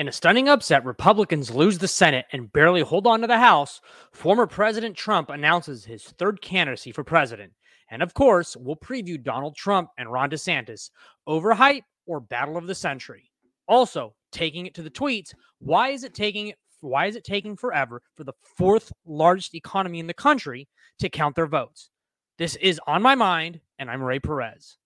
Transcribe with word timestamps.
In 0.00 0.08
a 0.08 0.12
stunning 0.12 0.48
upset, 0.48 0.86
Republicans 0.86 1.50
lose 1.50 1.76
the 1.76 1.86
Senate 1.86 2.24
and 2.32 2.50
barely 2.50 2.80
hold 2.80 3.06
on 3.06 3.20
to 3.20 3.26
the 3.26 3.36
House. 3.36 3.82
Former 4.12 4.46
President 4.46 4.96
Trump 4.96 5.28
announces 5.28 5.84
his 5.84 6.04
third 6.04 6.40
candidacy 6.40 6.90
for 6.90 7.04
president. 7.04 7.52
And 7.90 8.02
of 8.02 8.14
course, 8.14 8.56
we'll 8.56 8.76
preview 8.76 9.22
Donald 9.22 9.56
Trump 9.56 9.90
and 9.98 10.10
Ron 10.10 10.30
DeSantis. 10.30 10.88
Overhype 11.28 11.82
or 12.06 12.18
battle 12.18 12.56
of 12.56 12.66
the 12.66 12.74
century? 12.74 13.30
Also, 13.68 14.14
taking 14.32 14.64
it 14.64 14.72
to 14.76 14.82
the 14.82 14.88
tweets, 14.88 15.34
why 15.58 15.90
is 15.90 16.02
it 16.02 16.14
taking 16.14 16.54
why 16.80 17.04
is 17.04 17.14
it 17.14 17.24
taking 17.24 17.54
forever 17.54 18.00
for 18.16 18.24
the 18.24 18.32
fourth 18.56 18.90
largest 19.04 19.54
economy 19.54 19.98
in 19.98 20.06
the 20.06 20.14
country 20.14 20.66
to 21.00 21.10
count 21.10 21.36
their 21.36 21.46
votes? 21.46 21.90
This 22.38 22.56
is 22.56 22.80
on 22.86 23.02
my 23.02 23.16
mind, 23.16 23.60
and 23.78 23.90
I'm 23.90 24.02
Ray 24.02 24.18
Perez. 24.18 24.78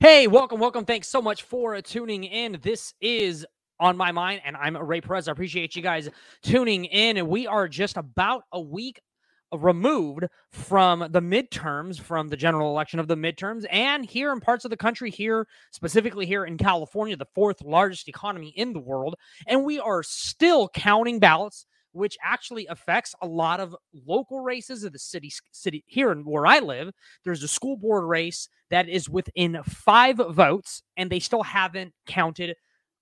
Hey, 0.00 0.28
welcome, 0.28 0.60
welcome. 0.60 0.84
Thanks 0.84 1.08
so 1.08 1.20
much 1.20 1.42
for 1.42 1.82
tuning 1.82 2.22
in. 2.22 2.60
This 2.62 2.94
is 3.00 3.44
on 3.80 3.96
my 3.96 4.12
mind, 4.12 4.42
and 4.44 4.56
I'm 4.56 4.76
Ray 4.76 5.00
Perez. 5.00 5.26
I 5.26 5.32
appreciate 5.32 5.74
you 5.74 5.82
guys 5.82 6.08
tuning 6.40 6.84
in. 6.84 7.16
And 7.16 7.26
we 7.26 7.48
are 7.48 7.66
just 7.66 7.96
about 7.96 8.44
a 8.52 8.60
week 8.60 9.00
removed 9.52 10.26
from 10.52 11.00
the 11.10 11.20
midterms, 11.20 11.98
from 11.98 12.28
the 12.28 12.36
general 12.36 12.70
election 12.70 13.00
of 13.00 13.08
the 13.08 13.16
midterms, 13.16 13.64
and 13.72 14.04
here 14.04 14.30
in 14.30 14.38
parts 14.38 14.64
of 14.64 14.70
the 14.70 14.76
country, 14.76 15.10
here 15.10 15.48
specifically 15.72 16.26
here 16.26 16.44
in 16.44 16.58
California, 16.58 17.16
the 17.16 17.26
fourth 17.34 17.60
largest 17.64 18.08
economy 18.08 18.52
in 18.54 18.72
the 18.72 18.78
world, 18.78 19.16
and 19.48 19.64
we 19.64 19.80
are 19.80 20.04
still 20.04 20.68
counting 20.68 21.18
ballots 21.18 21.66
which 21.92 22.16
actually 22.22 22.66
affects 22.66 23.14
a 23.22 23.26
lot 23.26 23.60
of 23.60 23.74
local 24.06 24.40
races 24.40 24.84
of 24.84 24.92
the 24.92 24.98
city 24.98 25.32
city 25.52 25.84
here 25.86 26.10
and 26.10 26.24
where 26.24 26.46
I 26.46 26.60
live. 26.60 26.90
There's 27.24 27.42
a 27.42 27.48
school 27.48 27.76
board 27.76 28.04
race 28.04 28.48
that 28.70 28.88
is 28.88 29.08
within 29.08 29.60
five 29.64 30.16
votes, 30.16 30.82
and 30.96 31.10
they 31.10 31.20
still 31.20 31.42
haven't 31.42 31.92
counted 32.06 32.54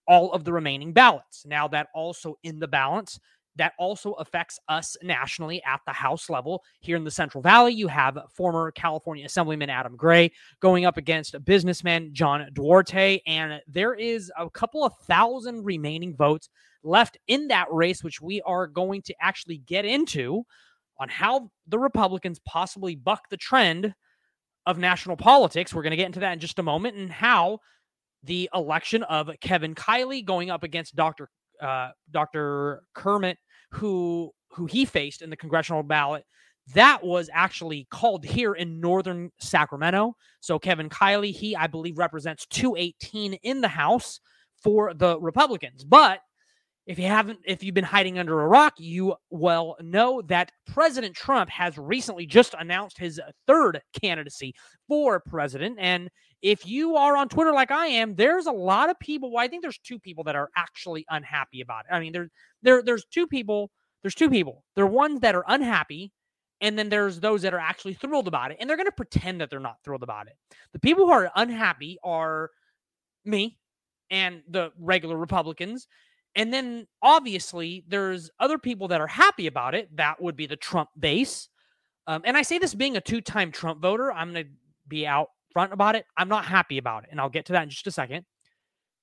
all 0.08 0.32
of 0.32 0.44
the 0.44 0.52
remaining 0.52 0.92
ballots. 0.92 1.44
Now 1.44 1.66
that 1.68 1.88
also 1.94 2.36
in 2.42 2.60
the 2.60 2.68
balance, 2.68 3.18
that 3.56 3.72
also 3.78 4.12
affects 4.12 4.58
us 4.68 4.96
nationally 5.02 5.62
at 5.64 5.80
the 5.86 5.92
House 5.92 6.30
level. 6.30 6.62
Here 6.80 6.96
in 6.96 7.04
the 7.04 7.10
Central 7.10 7.42
Valley, 7.42 7.72
you 7.72 7.88
have 7.88 8.18
former 8.34 8.70
California 8.72 9.24
Assemblyman 9.24 9.70
Adam 9.70 9.96
Gray 9.96 10.30
going 10.60 10.84
up 10.84 10.96
against 10.96 11.42
businessman 11.44 12.10
John 12.12 12.46
Duarte, 12.52 13.20
and 13.26 13.60
there 13.66 13.94
is 13.94 14.30
a 14.38 14.48
couple 14.50 14.84
of 14.84 14.92
thousand 15.06 15.64
remaining 15.64 16.14
votes 16.14 16.48
left 16.82 17.18
in 17.26 17.48
that 17.48 17.66
race, 17.70 18.04
which 18.04 18.20
we 18.20 18.40
are 18.42 18.66
going 18.66 19.02
to 19.02 19.14
actually 19.20 19.58
get 19.58 19.84
into 19.84 20.44
on 20.98 21.08
how 21.08 21.50
the 21.66 21.78
Republicans 21.78 22.40
possibly 22.46 22.94
buck 22.94 23.28
the 23.28 23.36
trend 23.36 23.94
of 24.66 24.78
national 24.78 25.16
politics. 25.16 25.74
We're 25.74 25.82
going 25.82 25.90
to 25.92 25.96
get 25.96 26.06
into 26.06 26.20
that 26.20 26.32
in 26.32 26.40
just 26.40 26.58
a 26.58 26.62
moment, 26.62 26.96
and 26.96 27.10
how 27.10 27.60
the 28.22 28.48
election 28.54 29.02
of 29.04 29.30
Kevin 29.40 29.74
Kiley 29.74 30.24
going 30.24 30.50
up 30.50 30.62
against 30.62 30.96
Dr. 30.96 31.28
Uh, 31.60 31.90
Dr. 32.10 32.82
Kermit, 32.94 33.38
who 33.70 34.32
who 34.50 34.66
he 34.66 34.84
faced 34.84 35.22
in 35.22 35.30
the 35.30 35.36
congressional 35.36 35.82
ballot, 35.82 36.24
that 36.74 37.04
was 37.04 37.30
actually 37.32 37.86
called 37.90 38.24
here 38.24 38.54
in 38.54 38.80
northern 38.80 39.30
Sacramento. 39.38 40.16
So 40.40 40.58
Kevin 40.58 40.88
Kiley, 40.88 41.32
he 41.32 41.54
I 41.54 41.66
believe 41.66 41.98
represents 41.98 42.46
218 42.46 43.34
in 43.34 43.60
the 43.60 43.68
House 43.68 44.20
for 44.62 44.94
the 44.94 45.20
Republicans, 45.20 45.84
but 45.84 46.20
if 46.86 47.00
you 47.00 47.06
haven't, 47.06 47.40
if 47.44 47.64
you've 47.64 47.74
been 47.74 47.84
hiding 47.84 48.18
under 48.18 48.40
a 48.40 48.46
rock, 48.46 48.74
you 48.78 49.16
well 49.30 49.76
know 49.80 50.22
that 50.22 50.52
President 50.66 51.16
Trump 51.16 51.50
has 51.50 51.76
recently 51.76 52.26
just 52.26 52.54
announced 52.58 52.96
his 52.96 53.20
third 53.46 53.80
candidacy 54.00 54.54
for 54.86 55.18
president. 55.18 55.78
And 55.80 56.08
if 56.42 56.64
you 56.64 56.96
are 56.96 57.16
on 57.16 57.28
Twitter 57.28 57.52
like 57.52 57.72
I 57.72 57.86
am, 57.88 58.14
there's 58.14 58.46
a 58.46 58.52
lot 58.52 58.88
of 58.88 58.98
people. 59.00 59.32
Well, 59.32 59.44
I 59.44 59.48
think 59.48 59.62
there's 59.62 59.78
two 59.78 59.98
people 59.98 60.22
that 60.24 60.36
are 60.36 60.48
actually 60.56 61.04
unhappy 61.10 61.60
about 61.60 61.86
it. 61.90 61.94
I 61.94 61.98
mean, 61.98 62.12
there, 62.12 62.28
there, 62.62 62.82
there's 62.82 63.04
two 63.04 63.26
people. 63.26 63.70
There's 64.02 64.14
two 64.14 64.30
people. 64.30 64.62
There 64.76 64.84
are 64.84 64.88
ones 64.88 65.20
that 65.20 65.34
are 65.34 65.44
unhappy, 65.48 66.12
and 66.60 66.78
then 66.78 66.88
there's 66.88 67.18
those 67.18 67.42
that 67.42 67.52
are 67.52 67.58
actually 67.58 67.94
thrilled 67.94 68.28
about 68.28 68.52
it, 68.52 68.58
and 68.60 68.70
they're 68.70 68.76
going 68.76 68.86
to 68.86 68.92
pretend 68.92 69.40
that 69.40 69.50
they're 69.50 69.58
not 69.58 69.78
thrilled 69.82 70.04
about 70.04 70.28
it. 70.28 70.34
The 70.72 70.78
people 70.78 71.06
who 71.06 71.12
are 71.12 71.32
unhappy 71.34 71.98
are 72.04 72.50
me 73.24 73.58
and 74.10 74.42
the 74.48 74.70
regular 74.78 75.16
Republicans 75.16 75.88
and 76.36 76.52
then 76.52 76.86
obviously 77.02 77.82
there's 77.88 78.30
other 78.38 78.58
people 78.58 78.88
that 78.88 79.00
are 79.00 79.06
happy 79.06 79.46
about 79.46 79.74
it. 79.74 79.88
That 79.96 80.22
would 80.22 80.36
be 80.36 80.46
the 80.46 80.56
Trump 80.56 80.90
base. 80.98 81.48
Um, 82.06 82.22
and 82.24 82.36
I 82.36 82.42
say 82.42 82.58
this 82.58 82.74
being 82.74 82.96
a 82.96 83.00
two 83.00 83.22
time 83.22 83.50
Trump 83.50 83.80
voter, 83.80 84.12
I'm 84.12 84.32
going 84.32 84.44
to 84.44 84.50
be 84.86 85.06
out 85.06 85.28
front 85.52 85.72
about 85.72 85.96
it. 85.96 86.04
I'm 86.16 86.28
not 86.28 86.44
happy 86.44 86.76
about 86.76 87.04
it. 87.04 87.08
And 87.10 87.18
I'll 87.18 87.30
get 87.30 87.46
to 87.46 87.54
that 87.54 87.62
in 87.62 87.70
just 87.70 87.86
a 87.86 87.90
second. 87.90 88.26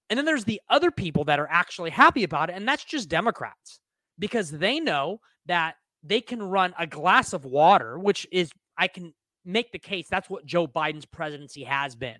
And 0.09 0.17
then 0.17 0.25
there's 0.25 0.45
the 0.45 0.61
other 0.69 0.91
people 0.91 1.23
that 1.25 1.39
are 1.39 1.47
actually 1.49 1.89
happy 1.89 2.23
about 2.23 2.51
it. 2.51 2.55
And 2.55 2.67
that's 2.67 2.83
just 2.83 3.09
Democrats 3.09 3.79
because 4.19 4.51
they 4.51 4.79
know 4.79 5.19
that 5.47 5.75
they 6.03 6.21
can 6.21 6.41
run 6.41 6.75
a 6.77 6.85
glass 6.85 7.33
of 7.33 7.45
water, 7.45 7.97
which 7.97 8.27
is, 8.31 8.51
I 8.77 8.87
can 8.87 9.13
make 9.43 9.71
the 9.71 9.79
case 9.79 10.07
that's 10.07 10.29
what 10.29 10.45
Joe 10.45 10.67
Biden's 10.67 11.05
presidency 11.05 11.63
has 11.63 11.95
been 11.95 12.17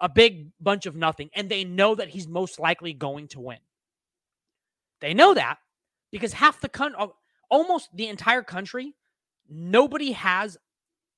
a 0.00 0.08
big 0.08 0.50
bunch 0.60 0.86
of 0.86 0.96
nothing. 0.96 1.28
And 1.34 1.50
they 1.50 1.64
know 1.64 1.94
that 1.94 2.08
he's 2.08 2.26
most 2.26 2.58
likely 2.58 2.94
going 2.94 3.28
to 3.28 3.40
win. 3.40 3.58
They 5.00 5.14
know 5.14 5.34
that 5.34 5.58
because 6.10 6.32
half 6.32 6.60
the 6.60 6.68
country, 6.68 7.06
almost 7.50 7.90
the 7.94 8.08
entire 8.08 8.42
country, 8.42 8.94
nobody 9.48 10.12
has 10.12 10.56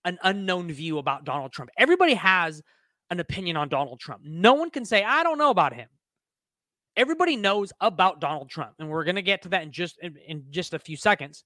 an 0.04 0.18
unknown 0.22 0.72
view 0.72 0.98
about 0.98 1.24
Donald 1.24 1.52
Trump. 1.52 1.70
Everybody 1.78 2.14
has 2.14 2.62
an 3.10 3.20
opinion 3.20 3.56
on 3.56 3.68
Donald 3.68 4.00
Trump. 4.00 4.22
No 4.24 4.54
one 4.54 4.70
can 4.70 4.84
say, 4.84 5.02
I 5.02 5.22
don't 5.22 5.38
know 5.38 5.50
about 5.50 5.74
him. 5.74 5.88
Everybody 6.96 7.36
knows 7.36 7.72
about 7.80 8.20
Donald 8.20 8.50
Trump. 8.50 8.72
And 8.78 8.88
we're 8.88 9.04
going 9.04 9.16
to 9.16 9.22
get 9.22 9.42
to 9.42 9.48
that 9.50 9.62
in 9.62 9.70
just 9.70 9.98
in, 10.02 10.16
in 10.26 10.44
just 10.50 10.74
a 10.74 10.78
few 10.78 10.96
seconds. 10.96 11.44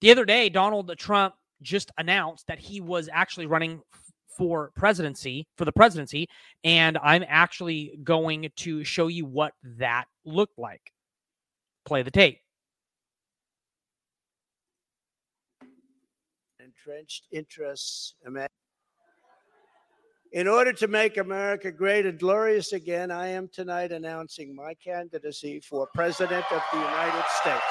The 0.00 0.10
other 0.10 0.24
day, 0.24 0.48
Donald 0.48 0.92
Trump 0.98 1.34
just 1.62 1.90
announced 1.98 2.46
that 2.46 2.58
he 2.58 2.80
was 2.80 3.08
actually 3.12 3.46
running 3.46 3.80
for 4.36 4.70
presidency 4.76 5.46
for 5.56 5.64
the 5.64 5.72
presidency 5.72 6.28
and 6.62 6.98
i'm 7.02 7.24
actually 7.26 7.98
going 8.04 8.50
to 8.54 8.84
show 8.84 9.06
you 9.06 9.24
what 9.24 9.54
that 9.62 10.04
looked 10.26 10.58
like 10.58 10.92
Play 11.86 12.02
the 12.02 12.10
tape. 12.10 12.40
Entrenched 16.58 17.28
interests. 17.30 18.14
In 20.32 20.48
order 20.48 20.72
to 20.72 20.88
make 20.88 21.16
America 21.16 21.70
great 21.70 22.04
and 22.04 22.18
glorious 22.18 22.72
again, 22.72 23.12
I 23.12 23.28
am 23.28 23.48
tonight 23.48 23.92
announcing 23.92 24.52
my 24.52 24.74
candidacy 24.74 25.60
for 25.60 25.86
President 25.94 26.44
of 26.50 26.60
the 26.72 26.78
United 26.78 27.24
States. 27.40 27.62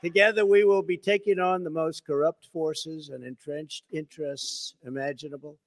Together, 0.00 0.46
we 0.46 0.62
will 0.62 0.82
be 0.82 0.96
taking 0.96 1.40
on 1.40 1.64
the 1.64 1.70
most 1.70 2.06
corrupt 2.06 2.46
forces 2.52 3.08
and 3.08 3.24
entrenched 3.24 3.82
interests 3.90 4.76
imaginable. 4.84 5.58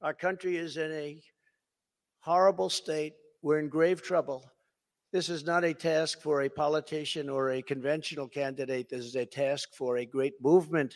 Our 0.00 0.14
country 0.14 0.56
is 0.56 0.78
in 0.78 0.90
a 0.92 1.20
horrible 2.20 2.70
state 2.70 3.12
we're 3.44 3.58
in 3.58 3.68
grave 3.68 4.00
trouble. 4.00 4.42
This 5.12 5.28
is 5.28 5.44
not 5.44 5.64
a 5.64 5.74
task 5.74 6.22
for 6.22 6.42
a 6.42 6.48
politician 6.48 7.28
or 7.28 7.50
a 7.50 7.62
conventional 7.62 8.26
candidate. 8.26 8.88
This 8.88 9.04
is 9.04 9.16
a 9.16 9.26
task 9.26 9.68
for 9.74 9.98
a 9.98 10.06
great 10.06 10.32
movement 10.42 10.94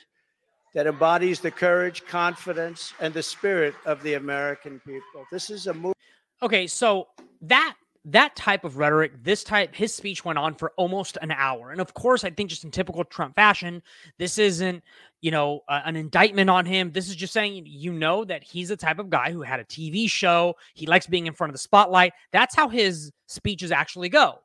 that 0.74 0.86
embodies 0.86 1.40
the 1.40 1.50
courage, 1.50 2.06
confidence, 2.06 2.94
and 3.00 3.12
the 3.12 3.22
spirit 3.22 3.74
of 3.84 4.02
the 4.02 4.14
American 4.14 4.80
people. 4.80 5.26
This 5.30 5.50
is 5.50 5.66
a 5.66 5.74
movement. 5.74 5.96
Okay, 6.42 6.66
so 6.66 7.08
that 7.42 7.76
that 8.04 8.36
type 8.36 8.64
of 8.64 8.78
rhetoric, 8.78 9.12
this 9.22 9.44
type, 9.44 9.74
his 9.74 9.94
speech 9.94 10.24
went 10.24 10.38
on 10.38 10.54
for 10.54 10.72
almost 10.76 11.18
an 11.20 11.30
hour. 11.32 11.70
And 11.70 11.80
of 11.80 11.94
course, 11.94 12.24
I 12.24 12.30
think 12.30 12.50
just 12.50 12.64
in 12.64 12.70
typical 12.70 13.04
Trump 13.04 13.34
fashion, 13.34 13.82
this 14.18 14.38
isn't, 14.38 14.82
you 15.20 15.30
know, 15.30 15.60
uh, 15.68 15.82
an 15.84 15.96
indictment 15.96 16.48
on 16.48 16.64
him. 16.64 16.92
This 16.92 17.08
is 17.08 17.16
just 17.16 17.32
saying, 17.32 17.64
you 17.66 17.92
know, 17.92 18.24
that 18.24 18.42
he's 18.42 18.68
the 18.68 18.76
type 18.76 18.98
of 18.98 19.10
guy 19.10 19.32
who 19.32 19.42
had 19.42 19.60
a 19.60 19.64
TV 19.64 20.08
show. 20.08 20.54
He 20.74 20.86
likes 20.86 21.06
being 21.06 21.26
in 21.26 21.34
front 21.34 21.50
of 21.50 21.54
the 21.54 21.58
spotlight. 21.58 22.12
That's 22.32 22.54
how 22.54 22.68
his 22.68 23.10
speeches 23.26 23.72
actually 23.72 24.08
go, 24.08 24.38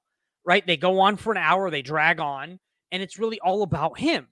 right? 0.45 0.65
They 0.65 0.77
go 0.77 0.99
on 0.99 1.15
for 1.15 1.31
an 1.31 1.37
hour, 1.37 1.69
they 1.69 1.81
drag 1.81 2.19
on, 2.19 2.59
and 2.91 3.03
it's 3.03 3.19
really 3.19 3.39
all 3.39 3.63
about 3.63 3.97
him. 3.99 4.27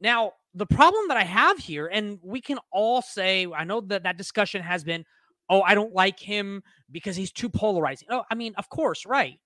Now, 0.00 0.32
the 0.54 0.66
problem 0.66 1.08
that 1.08 1.16
I 1.16 1.24
have 1.24 1.58
here, 1.58 1.86
and 1.86 2.18
we 2.22 2.40
can 2.40 2.58
all 2.72 3.02
say, 3.02 3.46
I 3.54 3.64
know 3.64 3.80
that 3.82 4.02
that 4.02 4.16
discussion 4.16 4.62
has 4.62 4.82
been, 4.82 5.04
oh, 5.50 5.62
I 5.62 5.74
don't 5.74 5.94
like 5.94 6.18
him 6.18 6.62
because 6.90 7.16
he's 7.16 7.32
too 7.32 7.50
polarizing. 7.50 8.08
Oh, 8.10 8.22
I 8.30 8.34
mean, 8.34 8.54
of 8.56 8.68
course, 8.70 9.04
right. 9.04 9.38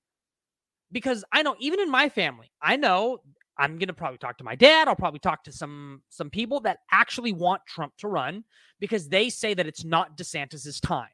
Because 0.92 1.24
I 1.32 1.42
know 1.42 1.56
even 1.58 1.80
in 1.80 1.90
my 1.90 2.08
family, 2.08 2.52
I 2.62 2.76
know 2.76 3.18
I'm 3.58 3.78
going 3.78 3.88
to 3.88 3.94
probably 3.94 4.18
talk 4.18 4.38
to 4.38 4.44
my 4.44 4.54
dad, 4.54 4.86
I'll 4.86 4.94
probably 4.94 5.18
talk 5.18 5.44
to 5.44 5.52
some 5.52 6.02
some 6.08 6.30
people 6.30 6.60
that 6.60 6.78
actually 6.92 7.32
want 7.32 7.62
Trump 7.66 7.94
to 7.98 8.08
run 8.08 8.44
because 8.78 9.08
they 9.08 9.30
say 9.30 9.54
that 9.54 9.66
it's 9.66 9.84
not 9.84 10.16
DeSantis's 10.16 10.78
time. 10.78 11.08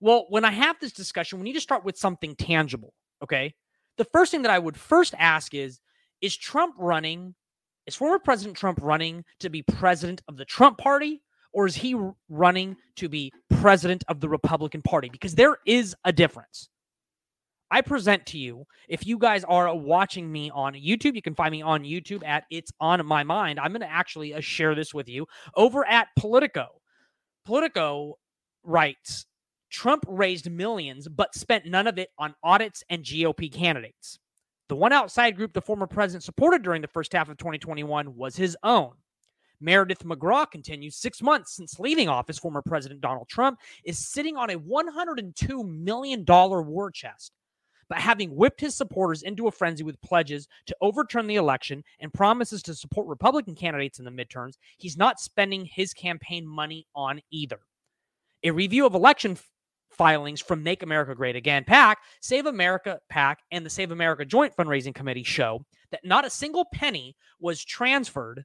Well, 0.00 0.26
when 0.30 0.44
I 0.44 0.50
have 0.50 0.76
this 0.80 0.92
discussion, 0.92 1.38
we 1.38 1.44
need 1.44 1.52
to 1.52 1.60
start 1.60 1.84
with 1.84 1.98
something 1.98 2.34
tangible, 2.34 2.94
okay? 3.22 3.54
the 4.00 4.04
first 4.06 4.30
thing 4.30 4.40
that 4.40 4.50
I 4.50 4.58
would 4.58 4.78
first 4.78 5.14
ask 5.18 5.52
is 5.52 5.78
is 6.22 6.34
Trump 6.34 6.74
running 6.78 7.34
is 7.86 7.94
former 7.94 8.18
President 8.18 8.56
Trump 8.56 8.78
running 8.80 9.24
to 9.40 9.50
be 9.50 9.62
president 9.62 10.22
of 10.26 10.38
the 10.38 10.46
Trump 10.46 10.78
party 10.78 11.20
or 11.52 11.66
is 11.66 11.76
he 11.76 11.94
running 12.30 12.76
to 12.96 13.10
be 13.10 13.30
president 13.60 14.04
of 14.08 14.20
the 14.20 14.28
Republican 14.28 14.82
Party? 14.82 15.08
Because 15.08 15.34
there 15.34 15.56
is 15.66 15.94
a 16.04 16.12
difference. 16.12 16.68
I 17.70 17.82
present 17.82 18.26
to 18.26 18.38
you, 18.38 18.64
if 18.88 19.06
you 19.06 19.16
guys 19.16 19.44
are 19.44 19.74
watching 19.74 20.30
me 20.30 20.50
on 20.50 20.74
YouTube, 20.74 21.14
you 21.14 21.22
can 21.22 21.36
find 21.36 21.52
me 21.52 21.62
on 21.62 21.84
YouTube 21.84 22.26
at 22.26 22.44
It's 22.50 22.72
On 22.80 23.04
My 23.06 23.22
Mind. 23.22 23.60
I'm 23.60 23.70
going 23.70 23.80
to 23.82 23.90
actually 23.90 24.34
uh, 24.34 24.40
share 24.40 24.74
this 24.74 24.92
with 24.92 25.08
you 25.08 25.26
over 25.54 25.86
at 25.86 26.08
Politico. 26.18 26.66
Politico 27.46 28.18
writes 28.64 29.26
Trump 29.70 30.04
raised 30.08 30.50
millions, 30.50 31.06
but 31.06 31.34
spent 31.34 31.64
none 31.64 31.86
of 31.86 31.96
it 31.96 32.08
on 32.18 32.34
audits 32.42 32.82
and 32.90 33.04
GOP 33.04 33.52
candidates. 33.52 34.18
The 34.68 34.76
one 34.76 34.92
outside 34.92 35.36
group 35.36 35.52
the 35.52 35.60
former 35.60 35.86
president 35.86 36.24
supported 36.24 36.62
during 36.62 36.82
the 36.82 36.88
first 36.88 37.12
half 37.12 37.28
of 37.28 37.36
2021 37.38 38.16
was 38.16 38.36
his 38.36 38.56
own. 38.64 38.92
Meredith 39.60 40.04
McGraw 40.04 40.50
continues 40.50 40.96
six 40.96 41.20
months 41.20 41.54
since 41.56 41.78
leaving 41.78 42.08
office, 42.08 42.38
former 42.38 42.62
President 42.62 43.00
Donald 43.00 43.28
Trump 43.28 43.58
is 43.84 43.98
sitting 43.98 44.36
on 44.36 44.50
a 44.50 44.58
$102 44.58 45.68
million 45.68 46.24
war 46.26 46.90
chest. 46.90 47.32
But 47.88 47.98
having 47.98 48.36
whipped 48.36 48.60
his 48.60 48.76
supporters 48.76 49.22
into 49.22 49.48
a 49.48 49.50
frenzy 49.50 49.82
with 49.82 50.00
pledges 50.00 50.46
to 50.66 50.76
overturn 50.80 51.26
the 51.26 51.36
election 51.36 51.82
and 51.98 52.14
promises 52.14 52.62
to 52.62 52.74
support 52.74 53.08
Republican 53.08 53.56
candidates 53.56 53.98
in 53.98 54.04
the 54.04 54.12
midterms, 54.12 54.54
he's 54.78 54.96
not 54.96 55.18
spending 55.18 55.64
his 55.64 55.92
campaign 55.92 56.46
money 56.46 56.86
on 56.94 57.20
either. 57.32 57.58
A 58.44 58.52
review 58.52 58.86
of 58.86 58.94
election 58.94 59.36
filings 59.90 60.40
from 60.40 60.62
Make 60.62 60.84
America 60.84 61.16
Great 61.16 61.34
Again 61.34 61.64
PAC, 61.64 61.98
Save 62.20 62.46
America 62.46 63.00
PAC, 63.08 63.40
and 63.50 63.66
the 63.66 63.70
Save 63.70 63.90
America 63.90 64.24
Joint 64.24 64.56
Fundraising 64.56 64.94
Committee 64.94 65.24
show 65.24 65.64
that 65.90 66.04
not 66.04 66.24
a 66.24 66.30
single 66.30 66.66
penny 66.72 67.16
was 67.40 67.64
transferred 67.64 68.44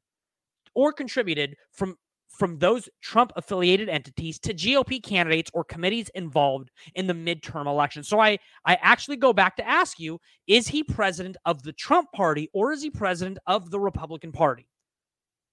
or 0.75 0.92
contributed 0.94 1.56
from 1.72 1.98
from 2.30 2.60
those 2.60 2.89
Trump 3.01 3.31
affiliated 3.38 3.88
entities 3.88 4.38
to 4.39 4.54
GOP 4.54 5.01
candidates 5.01 5.50
or 5.54 5.63
committees 5.63 6.10
involved 6.16 6.69
in 6.94 7.07
the 7.07 7.13
midterm 7.13 7.66
election. 7.66 8.04
So 8.04 8.19
I 8.19 8.38
I 8.66 8.77
actually 8.81 9.18
go 9.18 9.33
back 9.33 9.56
to 9.57 9.68
ask 9.68 10.00
you, 10.00 10.19
is 10.48 10.68
he 10.68 10.83
president 10.83 11.38
of 11.45 11.63
the 11.63 11.74
Trump 11.74 12.12
party 12.13 12.50
or 12.54 12.72
is 12.72 12.81
he 12.81 12.89
president 12.89 13.38
of 13.48 13.72
the 13.72 13.80
Republican 13.80 14.31
Party? 14.31 14.68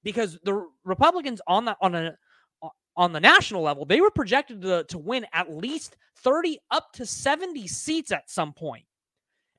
Because 0.02 0.38
the 0.44 0.66
Republicans 0.84 1.40
on 1.46 1.64
the 1.64 1.76
on 1.80 1.94
a 1.94 2.16
on 2.96 3.12
the 3.12 3.20
national 3.20 3.62
level, 3.62 3.84
they 3.84 4.00
were 4.00 4.10
projected 4.10 4.62
to, 4.62 4.84
to 4.84 4.98
win 4.98 5.26
at 5.32 5.50
least 5.50 5.96
30 6.18 6.58
up 6.70 6.92
to 6.92 7.06
70 7.06 7.66
seats 7.66 8.12
at 8.12 8.28
some 8.30 8.52
point. 8.52 8.84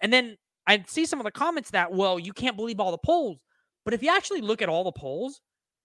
And 0.01 0.13
then 0.13 0.37
I 0.67 0.83
see 0.87 1.05
some 1.05 1.19
of 1.19 1.25
the 1.25 1.31
comments 1.31 1.71
that, 1.71 1.91
well, 1.91 2.19
you 2.19 2.33
can't 2.33 2.55
believe 2.55 2.79
all 2.79 2.91
the 2.91 2.97
polls. 2.97 3.43
But 3.85 3.93
if 3.93 4.03
you 4.03 4.09
actually 4.09 4.41
look 4.41 4.61
at 4.61 4.69
all 4.69 4.83
the 4.83 4.91
polls, 4.91 5.41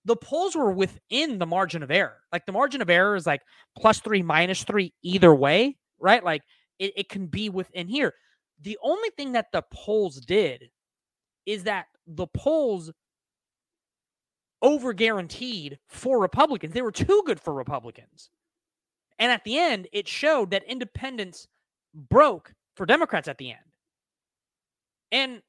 the 0.08 0.16
polls 0.16 0.56
were 0.56 0.72
within 0.72 1.38
the 1.38 1.46
margin 1.46 1.82
of 1.82 1.90
error. 1.90 2.16
Like 2.32 2.46
the 2.46 2.52
margin 2.52 2.80
of 2.80 2.88
error 2.88 3.14
is 3.14 3.26
like 3.26 3.42
plus 3.76 4.00
three, 4.00 4.22
minus 4.22 4.64
three, 4.64 4.94
either 5.02 5.34
way, 5.34 5.76
right? 6.00 6.24
Like 6.24 6.42
it, 6.78 6.94
it 6.96 7.08
can 7.10 7.26
be 7.26 7.50
within 7.50 7.88
here. 7.88 8.14
The 8.62 8.78
only 8.82 9.10
thing 9.10 9.32
that 9.32 9.52
the 9.52 9.62
polls 9.70 10.16
did 10.16 10.70
is 11.44 11.64
that 11.64 11.86
the 12.06 12.26
polls 12.26 12.90
over 14.62 14.94
guaranteed 14.94 15.78
for 15.88 16.18
Republicans. 16.18 16.72
They 16.72 16.82
were 16.82 16.90
too 16.90 17.22
good 17.26 17.38
for 17.38 17.52
Republicans. 17.52 18.30
And 19.18 19.30
at 19.30 19.44
the 19.44 19.58
end, 19.58 19.88
it 19.92 20.08
showed 20.08 20.52
that 20.52 20.64
independents 20.64 21.48
broke 21.94 22.54
for 22.76 22.86
Democrats 22.86 23.28
at 23.28 23.36
the 23.36 23.50
end. 23.50 23.60
And 25.12 25.42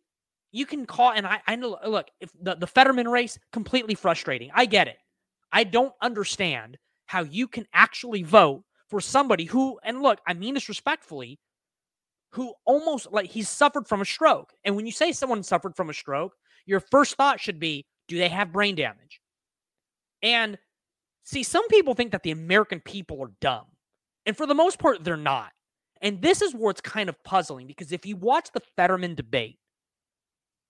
you 0.51 0.65
can 0.65 0.85
call, 0.85 1.11
and 1.11 1.27
I, 1.27 1.41
I 1.47 1.55
know, 1.55 1.77
look, 1.85 2.07
if 2.19 2.31
the, 2.41 2.55
the 2.55 2.67
Fetterman 2.67 3.07
race, 3.07 3.37
completely 3.51 3.95
frustrating. 3.95 4.49
I 4.53 4.65
get 4.65 4.87
it. 4.87 4.97
I 5.51 5.63
don't 5.63 5.93
understand 6.01 6.77
how 7.05 7.23
you 7.23 7.47
can 7.47 7.65
actually 7.73 8.23
vote 8.23 8.63
for 8.87 8.99
somebody 9.01 9.45
who, 9.45 9.79
and 9.83 10.01
look, 10.01 10.19
I 10.27 10.33
mean 10.33 10.55
this 10.55 10.69
respectfully, 10.69 11.39
who 12.31 12.53
almost 12.65 13.11
like 13.11 13.29
he's 13.29 13.49
suffered 13.49 13.87
from 13.87 14.01
a 14.01 14.05
stroke. 14.05 14.51
And 14.63 14.75
when 14.75 14.85
you 14.85 14.91
say 14.91 15.11
someone 15.11 15.43
suffered 15.43 15.75
from 15.75 15.89
a 15.89 15.93
stroke, 15.93 16.33
your 16.65 16.79
first 16.79 17.15
thought 17.15 17.39
should 17.39 17.59
be, 17.59 17.85
do 18.07 18.17
they 18.17 18.29
have 18.29 18.51
brain 18.51 18.75
damage? 18.75 19.21
And 20.21 20.57
see, 21.23 21.43
some 21.43 21.67
people 21.69 21.93
think 21.93 22.11
that 22.11 22.23
the 22.23 22.31
American 22.31 22.79
people 22.79 23.21
are 23.23 23.31
dumb. 23.41 23.65
And 24.25 24.37
for 24.37 24.45
the 24.45 24.55
most 24.55 24.79
part, 24.79 25.03
they're 25.03 25.17
not. 25.17 25.51
And 26.01 26.21
this 26.21 26.41
is 26.41 26.53
where 26.53 26.71
it's 26.71 26.81
kind 26.81 27.09
of 27.09 27.21
puzzling 27.23 27.67
because 27.67 27.91
if 27.91 28.05
you 28.05 28.15
watch 28.15 28.49
the 28.53 28.61
Fetterman 28.75 29.15
debate, 29.15 29.58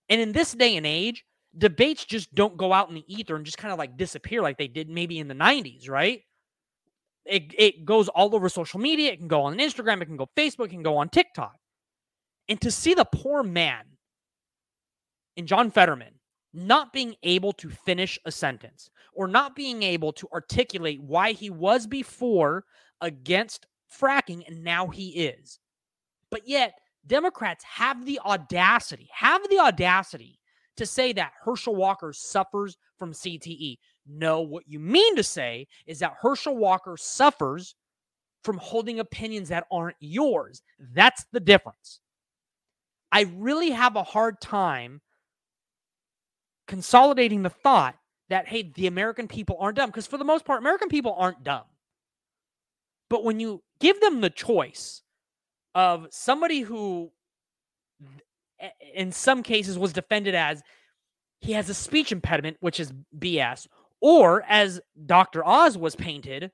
and 0.09 0.19
in 0.19 0.31
this 0.31 0.53
day 0.53 0.75
and 0.75 0.85
age, 0.85 1.23
debates 1.57 2.05
just 2.05 2.33
don't 2.33 2.57
go 2.57 2.73
out 2.73 2.89
in 2.89 2.95
the 2.95 3.05
ether 3.07 3.35
and 3.35 3.45
just 3.45 3.57
kind 3.57 3.71
of 3.71 3.79
like 3.79 3.97
disappear 3.97 4.41
like 4.41 4.57
they 4.57 4.67
did 4.67 4.89
maybe 4.89 5.19
in 5.19 5.27
the 5.27 5.35
90s, 5.35 5.89
right? 5.89 6.21
It, 7.25 7.53
it 7.57 7.85
goes 7.85 8.07
all 8.07 8.33
over 8.35 8.49
social 8.49 8.79
media. 8.79 9.11
It 9.11 9.17
can 9.17 9.27
go 9.27 9.43
on 9.43 9.57
Instagram. 9.57 10.01
It 10.01 10.05
can 10.05 10.17
go 10.17 10.29
Facebook. 10.35 10.65
It 10.65 10.71
can 10.71 10.83
go 10.83 10.97
on 10.97 11.09
TikTok. 11.09 11.55
And 12.47 12.59
to 12.61 12.71
see 12.71 12.95
the 12.95 13.05
poor 13.05 13.43
man 13.43 13.83
in 15.35 15.45
John 15.45 15.69
Fetterman 15.69 16.13
not 16.53 16.91
being 16.91 17.15
able 17.21 17.53
to 17.53 17.69
finish 17.69 18.17
a 18.25 18.31
sentence 18.31 18.89
or 19.13 19.27
not 19.27 19.55
being 19.55 19.83
able 19.83 20.11
to 20.13 20.27
articulate 20.33 21.01
why 21.01 21.31
he 21.31 21.49
was 21.51 21.85
before 21.85 22.65
against 23.01 23.67
fracking 23.95 24.47
and 24.47 24.63
now 24.63 24.87
he 24.87 25.09
is. 25.09 25.59
But 26.31 26.47
yet, 26.47 26.73
Democrats 27.07 27.63
have 27.63 28.05
the 28.05 28.19
audacity, 28.25 29.09
have 29.13 29.41
the 29.49 29.59
audacity 29.59 30.39
to 30.77 30.85
say 30.85 31.13
that 31.13 31.33
Herschel 31.43 31.75
Walker 31.75 32.13
suffers 32.13 32.77
from 32.97 33.13
CTE. 33.13 33.77
No, 34.07 34.41
what 34.41 34.63
you 34.67 34.79
mean 34.79 35.15
to 35.15 35.23
say 35.23 35.67
is 35.85 35.99
that 35.99 36.15
Herschel 36.19 36.55
Walker 36.55 36.95
suffers 36.97 37.75
from 38.43 38.57
holding 38.57 38.99
opinions 38.99 39.49
that 39.49 39.67
aren't 39.71 39.97
yours. 39.99 40.61
That's 40.93 41.25
the 41.31 41.39
difference. 41.39 41.99
I 43.11 43.25
really 43.35 43.71
have 43.71 43.95
a 43.95 44.03
hard 44.03 44.39
time 44.39 45.01
consolidating 46.67 47.41
the 47.41 47.49
thought 47.49 47.95
that, 48.29 48.47
hey, 48.47 48.71
the 48.75 48.87
American 48.87 49.27
people 49.27 49.57
aren't 49.59 49.77
dumb. 49.77 49.89
Because 49.89 50.07
for 50.07 50.17
the 50.17 50.23
most 50.23 50.45
part, 50.45 50.61
American 50.61 50.89
people 50.89 51.15
aren't 51.17 51.43
dumb. 51.43 51.65
But 53.09 53.23
when 53.23 53.39
you 53.39 53.63
give 53.79 53.99
them 53.99 54.21
the 54.21 54.29
choice 54.29 55.01
of 55.75 56.07
somebody 56.11 56.61
who, 56.61 57.11
in 58.93 59.11
some 59.11 59.43
cases, 59.43 59.77
was 59.77 59.93
defended 59.93 60.35
as 60.35 60.61
he 61.41 61.53
has 61.53 61.69
a 61.69 61.73
speech 61.73 62.11
impediment, 62.11 62.57
which 62.59 62.79
is 62.79 62.93
BS, 63.17 63.67
or 64.01 64.43
as 64.47 64.81
Dr. 65.05 65.45
Oz 65.45 65.77
was 65.77 65.95
painted, 65.95 66.51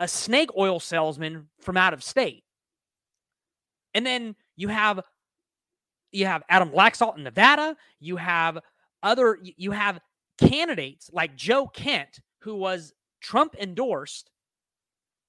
a 0.00 0.08
snake 0.08 0.50
oil 0.56 0.80
salesman 0.80 1.48
from 1.60 1.76
out 1.76 1.94
of 1.94 2.02
state. 2.02 2.44
And 3.94 4.04
then 4.04 4.36
you 4.56 4.68
have 4.68 5.00
you 6.12 6.26
have 6.26 6.42
Adam 6.48 6.70
Laxalt 6.70 7.16
in 7.16 7.24
Nevada, 7.24 7.76
you 8.00 8.16
have 8.16 8.58
other 9.02 9.38
you 9.42 9.70
have 9.70 10.00
candidates 10.38 11.10
like 11.12 11.36
Joe 11.36 11.66
Kent, 11.66 12.20
who 12.40 12.54
was 12.54 12.92
Trump 13.20 13.54
endorsed, 13.58 14.30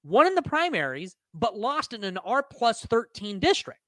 won 0.07 0.27
in 0.27 0.35
the 0.35 0.41
primaries, 0.41 1.15
but 1.33 1.57
lost 1.57 1.93
in 1.93 2.03
an 2.03 2.17
R 2.19 2.43
plus 2.43 2.85
13 2.85 3.39
district. 3.39 3.79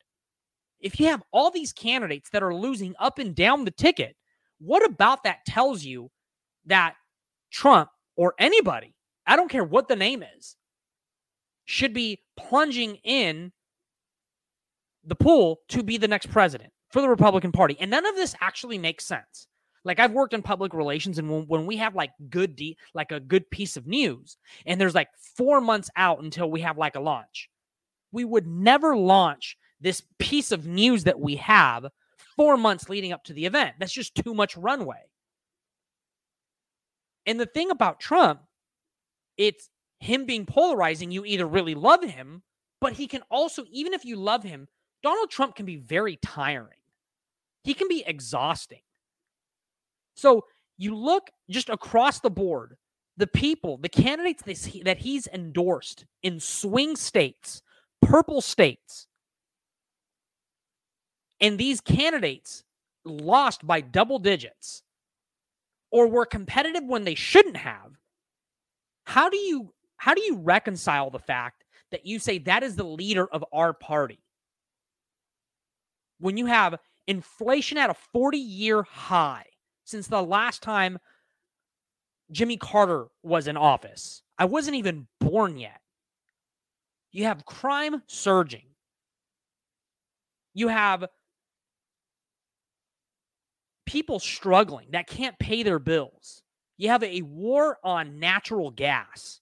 If 0.80 1.00
you 1.00 1.08
have 1.08 1.24
all 1.32 1.52
these 1.52 1.74
candidates 1.74 2.30
that 2.32 2.44
are 2.44 2.54
losing 2.54 2.94
up 3.00 3.20
and 3.20 3.36
down 3.36 3.66
the 3.66 3.72
ticket, 3.72 4.16
what 4.60 4.86
about 4.86 5.24
that 5.24 5.46
tells 5.46 5.84
you 5.84 6.10
that 6.66 6.96
Trump 7.52 7.90
or 8.16 8.34
anybody, 8.40 8.94
I 9.26 9.36
don't 9.36 9.50
care 9.50 9.64
what 9.64 9.88
the 9.88 9.96
name 9.96 10.24
is, 10.38 10.56
should 11.66 11.94
be 11.94 12.22
plunging 12.38 12.96
in 13.04 13.52
the 15.04 15.16
pool 15.16 15.60
to 15.70 15.84
be 15.84 15.98
the 15.98 16.08
next 16.08 16.32
president 16.32 16.72
for 16.90 17.02
the 17.02 17.10
Republican 17.10 17.52
Party? 17.52 17.78
And 17.80 17.92
none 17.92 18.06
of 18.06 18.16
this 18.16 18.36
actually 18.42 18.78
makes 18.78 19.06
sense. 19.06 19.48
Like 19.90 20.00
I've 20.00 20.12
worked 20.12 20.36
in 20.36 20.44
public 20.44 20.76
relations, 20.76 21.18
and 21.18 21.28
when, 21.28 21.48
when 21.48 21.66
we 21.66 21.78
have 21.78 21.96
like 21.96 22.12
good, 22.30 22.56
de- 22.56 22.78
like 22.94 23.12
a 23.12 23.20
good 23.20 23.50
piece 23.50 23.76
of 23.76 23.88
news, 23.88 24.38
and 24.68 24.80
there's 24.80 24.94
like 24.94 25.08
four 25.36 25.62
months 25.62 25.90
out 25.96 26.22
until 26.22 26.52
we 26.52 26.62
have 26.62 26.78
like 26.78 26.96
a 26.96 27.00
launch, 27.00 27.50
we 28.12 28.24
would 28.24 28.46
never 28.46 28.96
launch 28.96 29.58
this 29.82 30.04
piece 30.20 30.52
of 30.52 30.68
news 30.68 31.06
that 31.06 31.20
we 31.20 31.38
have 31.38 31.88
four 32.36 32.56
months 32.56 32.88
leading 32.88 33.14
up 33.14 33.24
to 33.24 33.34
the 33.34 33.48
event. 33.48 33.78
That's 33.80 33.92
just 33.92 34.14
too 34.14 34.36
much 34.36 34.56
runway. 34.56 35.02
And 37.26 37.40
the 37.40 37.48
thing 37.48 37.72
about 37.72 38.00
Trump, 38.00 38.42
it's 39.38 39.72
him 40.00 40.28
being 40.28 40.46
polarizing. 40.46 41.10
You 41.10 41.26
either 41.26 41.48
really 41.48 41.74
love 41.74 42.04
him, 42.04 42.44
but 42.80 42.94
he 42.94 43.08
can 43.08 43.24
also, 43.32 43.66
even 43.72 43.96
if 43.96 44.06
you 44.06 44.18
love 44.18 44.44
him, 44.44 44.68
Donald 45.02 45.32
Trump 45.32 45.56
can 45.56 45.66
be 45.66 45.78
very 45.78 46.18
tiring. 46.18 46.78
He 47.64 47.74
can 47.74 47.88
be 47.88 48.04
exhausting. 48.06 48.82
So 50.20 50.44
you 50.78 50.96
look 50.96 51.30
just 51.50 51.70
across 51.70 52.20
the 52.20 52.30
board, 52.30 52.76
the 53.16 53.28
people, 53.28 53.78
the 53.78 53.90
candidates 53.90 54.44
that 54.84 54.98
he's 54.98 55.28
endorsed 55.28 56.06
in 56.24 56.40
swing 56.40 56.98
states, 56.98 57.62
purple 58.02 58.42
states, 58.42 59.08
and 61.40 61.58
these 61.58 61.80
candidates 61.80 62.66
lost 63.06 63.66
by 63.66 63.80
double 63.80 64.20
digits 64.20 64.84
or 65.90 66.08
were 66.08 66.26
competitive 66.26 66.84
when 66.84 67.06
they 67.06 67.16
shouldn't 67.16 67.58
have, 67.58 67.92
how 69.06 69.30
do 69.30 69.38
you 69.38 69.74
how 69.96 70.14
do 70.14 70.22
you 70.22 70.38
reconcile 70.38 71.10
the 71.10 71.20
fact 71.20 71.64
that 71.92 72.06
you 72.06 72.20
say 72.20 72.40
that 72.40 72.64
is 72.64 72.76
the 72.76 72.84
leader 72.84 73.28
of 73.32 73.44
our 73.54 73.74
party? 73.74 74.20
When 76.20 76.36
you 76.36 76.46
have 76.46 76.76
inflation 77.08 77.78
at 77.78 77.90
a 77.90 77.96
40 78.12 78.38
year 78.38 78.84
high 78.84 79.46
since 79.90 80.08
the 80.08 80.22
last 80.22 80.62
time 80.62 81.00
Jimmy 82.32 82.58
Carter 82.58 83.08
was 83.24 83.48
in 83.48 83.58
office. 83.58 84.22
I 84.38 84.46
wasn't 84.46 84.78
even 84.78 85.08
born 85.20 85.58
yet. 85.58 85.82
You 87.12 87.24
have 87.26 87.46
crime 87.46 88.04
surging. 88.08 88.68
You 90.54 90.68
have 90.68 91.06
people 93.86 94.20
struggling 94.20 94.90
that 94.92 95.08
can't 95.08 95.38
pay 95.40 95.64
their 95.64 95.80
bills. 95.80 96.44
You 96.78 96.90
have 96.90 97.04
a 97.04 97.24
war 97.24 97.80
on 97.84 98.20
natural 98.20 98.70
gas. 98.70 99.42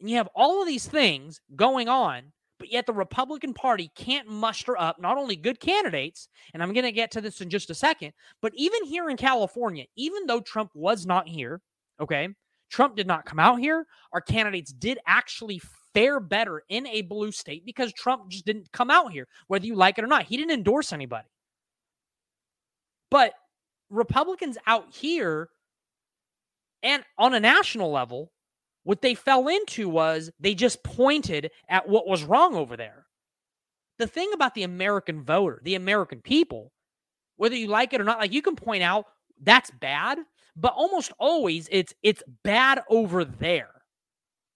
And 0.00 0.10
you 0.10 0.16
have 0.16 0.28
all 0.34 0.60
of 0.60 0.66
these 0.66 0.86
things 0.86 1.40
going 1.54 1.88
on, 1.88 2.32
but 2.60 2.70
yet 2.70 2.86
the 2.86 2.92
Republican 2.92 3.54
Party 3.54 3.90
can't 3.96 4.28
muster 4.28 4.78
up 4.78 5.00
not 5.00 5.16
only 5.16 5.34
good 5.34 5.58
candidates, 5.58 6.28
and 6.52 6.62
I'm 6.62 6.74
going 6.74 6.84
to 6.84 6.92
get 6.92 7.10
to 7.12 7.22
this 7.22 7.40
in 7.40 7.48
just 7.48 7.70
a 7.70 7.74
second, 7.74 8.12
but 8.42 8.52
even 8.54 8.84
here 8.84 9.08
in 9.08 9.16
California, 9.16 9.86
even 9.96 10.26
though 10.26 10.42
Trump 10.42 10.70
was 10.74 11.06
not 11.06 11.26
here, 11.26 11.62
okay, 12.00 12.28
Trump 12.68 12.96
did 12.96 13.06
not 13.06 13.24
come 13.24 13.40
out 13.40 13.58
here. 13.58 13.86
Our 14.12 14.20
candidates 14.20 14.72
did 14.72 14.98
actually 15.06 15.60
fare 15.94 16.20
better 16.20 16.62
in 16.68 16.86
a 16.86 17.00
blue 17.00 17.32
state 17.32 17.64
because 17.64 17.94
Trump 17.94 18.28
just 18.28 18.44
didn't 18.44 18.70
come 18.72 18.90
out 18.90 19.10
here, 19.10 19.26
whether 19.48 19.64
you 19.64 19.74
like 19.74 19.98
it 19.98 20.04
or 20.04 20.06
not. 20.06 20.24
He 20.24 20.36
didn't 20.36 20.52
endorse 20.52 20.92
anybody. 20.92 21.28
But 23.10 23.32
Republicans 23.88 24.58
out 24.66 24.94
here 24.94 25.48
and 26.82 27.02
on 27.16 27.32
a 27.32 27.40
national 27.40 27.90
level, 27.90 28.30
what 28.90 29.02
they 29.02 29.14
fell 29.14 29.46
into 29.46 29.88
was 29.88 30.32
they 30.40 30.52
just 30.52 30.82
pointed 30.82 31.52
at 31.68 31.88
what 31.88 32.08
was 32.08 32.24
wrong 32.24 32.56
over 32.56 32.76
there. 32.76 33.06
The 34.00 34.08
thing 34.08 34.32
about 34.34 34.56
the 34.56 34.64
American 34.64 35.22
voter, 35.22 35.60
the 35.62 35.76
American 35.76 36.20
people, 36.20 36.72
whether 37.36 37.54
you 37.54 37.68
like 37.68 37.92
it 37.92 38.00
or 38.00 38.04
not, 38.04 38.18
like 38.18 38.32
you 38.32 38.42
can 38.42 38.56
point 38.56 38.82
out 38.82 39.04
that's 39.40 39.70
bad, 39.70 40.18
but 40.56 40.74
almost 40.74 41.12
always 41.20 41.68
it's 41.70 41.94
it's 42.02 42.24
bad 42.42 42.82
over 42.90 43.24
there. 43.24 43.70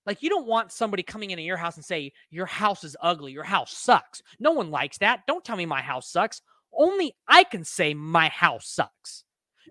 Like 0.04 0.20
you 0.20 0.30
don't 0.30 0.48
want 0.48 0.72
somebody 0.72 1.04
coming 1.04 1.30
into 1.30 1.44
your 1.44 1.56
house 1.56 1.76
and 1.76 1.84
say 1.84 2.10
your 2.28 2.46
house 2.46 2.82
is 2.82 2.96
ugly, 3.00 3.30
your 3.30 3.44
house 3.44 3.72
sucks. 3.72 4.20
No 4.40 4.50
one 4.50 4.72
likes 4.72 4.98
that. 4.98 5.20
Don't 5.28 5.44
tell 5.44 5.56
me 5.56 5.64
my 5.64 5.80
house 5.80 6.10
sucks. 6.10 6.42
Only 6.76 7.14
I 7.28 7.44
can 7.44 7.62
say 7.62 7.94
my 7.94 8.30
house 8.30 8.66
sucks. 8.66 9.22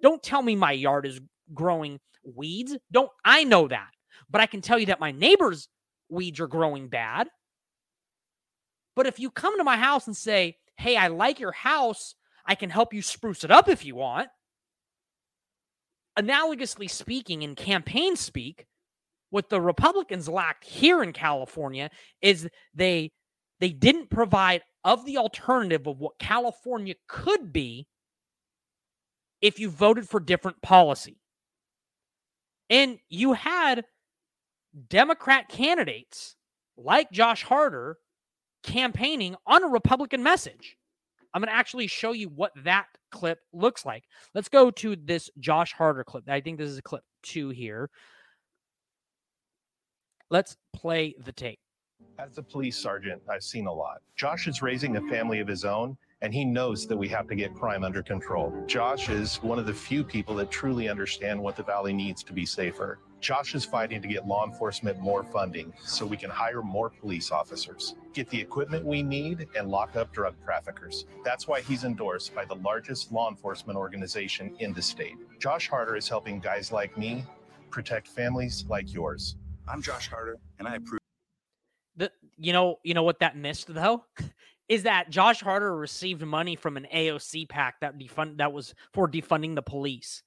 Don't 0.01 0.23
tell 0.23 0.41
me 0.41 0.55
my 0.55 0.71
yard 0.71 1.05
is 1.05 1.19
growing 1.53 1.99
weeds. 2.23 2.77
Don't 2.93 3.11
I 3.25 3.43
know 3.43 3.67
that. 3.67 3.89
But 4.29 4.41
I 4.41 4.45
can 4.45 4.61
tell 4.61 4.79
you 4.79 4.87
that 4.87 4.99
my 4.99 5.11
neighbor's 5.11 5.67
weeds 6.09 6.39
are 6.39 6.47
growing 6.47 6.89
bad. 6.89 7.29
But 8.95 9.07
if 9.07 9.19
you 9.19 9.31
come 9.31 9.57
to 9.57 9.63
my 9.63 9.77
house 9.77 10.07
and 10.07 10.15
say, 10.15 10.57
"Hey, 10.77 10.95
I 10.97 11.07
like 11.07 11.39
your 11.39 11.51
house. 11.51 12.15
I 12.45 12.55
can 12.55 12.69
help 12.69 12.93
you 12.93 13.01
spruce 13.01 13.43
it 13.43 13.51
up 13.51 13.67
if 13.67 13.85
you 13.85 13.95
want." 13.95 14.29
Analogously 16.17 16.89
speaking 16.89 17.41
in 17.41 17.55
campaign 17.55 18.15
speak, 18.15 18.67
what 19.31 19.49
the 19.49 19.59
Republicans 19.59 20.29
lacked 20.29 20.63
here 20.63 21.01
in 21.01 21.11
California 21.11 21.89
is 22.21 22.47
they 22.73 23.11
they 23.59 23.71
didn't 23.71 24.09
provide 24.09 24.61
of 24.83 25.05
the 25.05 25.17
alternative 25.17 25.87
of 25.87 25.99
what 25.99 26.19
California 26.19 26.95
could 27.07 27.51
be 27.53 27.87
if 29.41 29.59
you 29.59 29.69
voted 29.69 30.07
for 30.07 30.19
different 30.19 30.61
policy. 30.61 31.19
And 32.69 32.99
you 33.09 33.33
had 33.33 33.85
Democrat 34.89 35.49
candidates 35.49 36.35
like 36.77 37.11
Josh 37.11 37.43
Harder 37.43 37.97
campaigning 38.63 39.35
on 39.45 39.63
a 39.63 39.67
Republican 39.67 40.23
message. 40.23 40.77
I'm 41.33 41.41
going 41.41 41.49
to 41.49 41.55
actually 41.55 41.87
show 41.87 42.11
you 42.11 42.29
what 42.29 42.51
that 42.63 42.85
clip 43.11 43.39
looks 43.53 43.85
like. 43.85 44.03
Let's 44.33 44.49
go 44.49 44.71
to 44.71 44.95
this 44.95 45.29
Josh 45.39 45.73
Harder 45.73 46.03
clip. 46.03 46.29
I 46.29 46.41
think 46.41 46.57
this 46.57 46.69
is 46.69 46.77
a 46.77 46.83
clip 46.83 47.03
two 47.23 47.49
here. 47.49 47.89
Let's 50.29 50.57
play 50.73 51.15
the 51.23 51.31
tape. 51.31 51.59
As 52.19 52.37
a 52.37 52.43
police 52.43 52.77
sergeant, 52.77 53.21
I've 53.29 53.43
seen 53.43 53.67
a 53.67 53.73
lot. 53.73 54.01
Josh 54.15 54.47
is 54.47 54.61
raising 54.61 54.97
a 54.97 55.01
family 55.09 55.39
of 55.39 55.47
his 55.47 55.65
own, 55.65 55.97
and 56.21 56.33
he 56.33 56.45
knows 56.45 56.87
that 56.87 56.95
we 56.95 57.09
have 57.09 57.27
to 57.27 57.35
get 57.35 57.53
crime 57.53 57.83
under 57.83 58.01
control. 58.01 58.53
Josh 58.65 59.09
is 59.09 59.37
one 59.37 59.59
of 59.59 59.65
the 59.65 59.73
few 59.73 60.03
people 60.03 60.35
that 60.35 60.49
truly 60.49 60.87
understand 60.87 61.41
what 61.41 61.55
the 61.55 61.63
Valley 61.63 61.91
needs 61.91 62.23
to 62.23 62.33
be 62.33 62.45
safer. 62.45 62.99
Josh 63.19 63.55
is 63.55 63.65
fighting 63.65 64.01
to 64.01 64.07
get 64.07 64.27
law 64.27 64.45
enforcement 64.45 64.99
more 64.99 65.23
funding 65.23 65.73
so 65.83 66.05
we 66.05 66.17
can 66.17 66.29
hire 66.29 66.61
more 66.61 66.89
police 66.89 67.31
officers, 67.31 67.95
get 68.13 68.29
the 68.29 68.39
equipment 68.39 68.85
we 68.85 69.01
need, 69.01 69.47
and 69.55 69.69
lock 69.69 69.95
up 69.95 70.11
drug 70.13 70.35
traffickers. 70.43 71.05
That's 71.23 71.47
why 71.47 71.61
he's 71.61 71.83
endorsed 71.83 72.35
by 72.35 72.45
the 72.45 72.55
largest 72.55 73.11
law 73.11 73.29
enforcement 73.29 73.77
organization 73.77 74.55
in 74.59 74.73
the 74.73 74.81
state. 74.81 75.15
Josh 75.39 75.69
Harder 75.69 75.95
is 75.95 76.07
helping 76.07 76.39
guys 76.39 76.71
like 76.71 76.97
me 76.97 77.25
protect 77.69 78.07
families 78.07 78.65
like 78.69 78.93
yours. 78.93 79.35
I'm 79.67 79.81
Josh 79.81 80.09
Harder, 80.09 80.37
and 80.59 80.67
I 80.67 80.75
approve 80.75 81.02
the 81.95 82.11
you 82.37 82.53
know 82.53 82.77
you 82.83 82.93
know 82.93 83.03
what 83.03 83.19
that 83.19 83.37
missed 83.37 83.73
though 83.73 84.05
is 84.69 84.83
that 84.83 85.09
Josh 85.09 85.41
Harder 85.41 85.75
received 85.75 86.21
money 86.25 86.55
from 86.55 86.77
an 86.77 86.87
AOC 86.93 87.49
PAC 87.49 87.75
that 87.81 87.97
defund 87.97 88.37
that 88.37 88.53
was 88.53 88.73
for 88.93 89.07
defunding 89.09 89.55
the 89.55 89.61
police. 89.61 90.23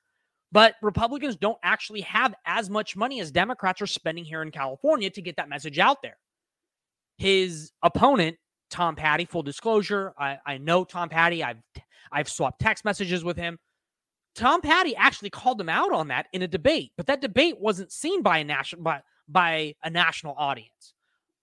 But 0.53 0.75
Republicans 0.83 1.37
don't 1.37 1.59
actually 1.63 2.03
have 2.03 2.35
as 2.45 2.71
much 2.71 2.97
money 2.97 3.21
as 3.21 3.31
Democrats 3.31 3.83
are 3.83 3.87
spending 3.87 4.25
here 4.25 4.43
in 4.43 4.51
California 4.51 5.11
to 5.11 5.23
get 5.23 5.37
that 5.37 5.49
message 5.49 5.79
out 5.79 6.03
there. 6.03 6.17
His 7.19 7.73
opponent, 7.83 8.37
Tom 8.71 8.95
Patti, 8.95 9.25
full 9.25 9.43
disclosure, 9.43 10.13
I, 10.19 10.39
I 10.47 10.59
know 10.59 10.85
Tom 10.85 11.09
Patti. 11.09 11.43
I've 11.43 11.59
I've 12.13 12.29
swapped 12.29 12.61
text 12.61 12.85
messages 12.85 13.25
with 13.25 13.37
him. 13.37 13.59
Tom 14.35 14.61
Patti 14.61 14.95
actually 14.95 15.31
called 15.31 15.61
him 15.61 15.69
out 15.69 15.93
on 15.93 16.09
that 16.09 16.27
in 16.33 16.43
a 16.43 16.49
debate, 16.49 16.93
but 16.97 17.07
that 17.07 17.23
debate 17.23 17.59
wasn't 17.59 17.91
seen 17.91 18.23
by 18.23 18.39
a 18.39 18.45
national 18.45 18.83
by, 18.83 19.01
by 19.29 19.75
a 19.83 19.91
national 19.91 20.35
audience 20.37 20.95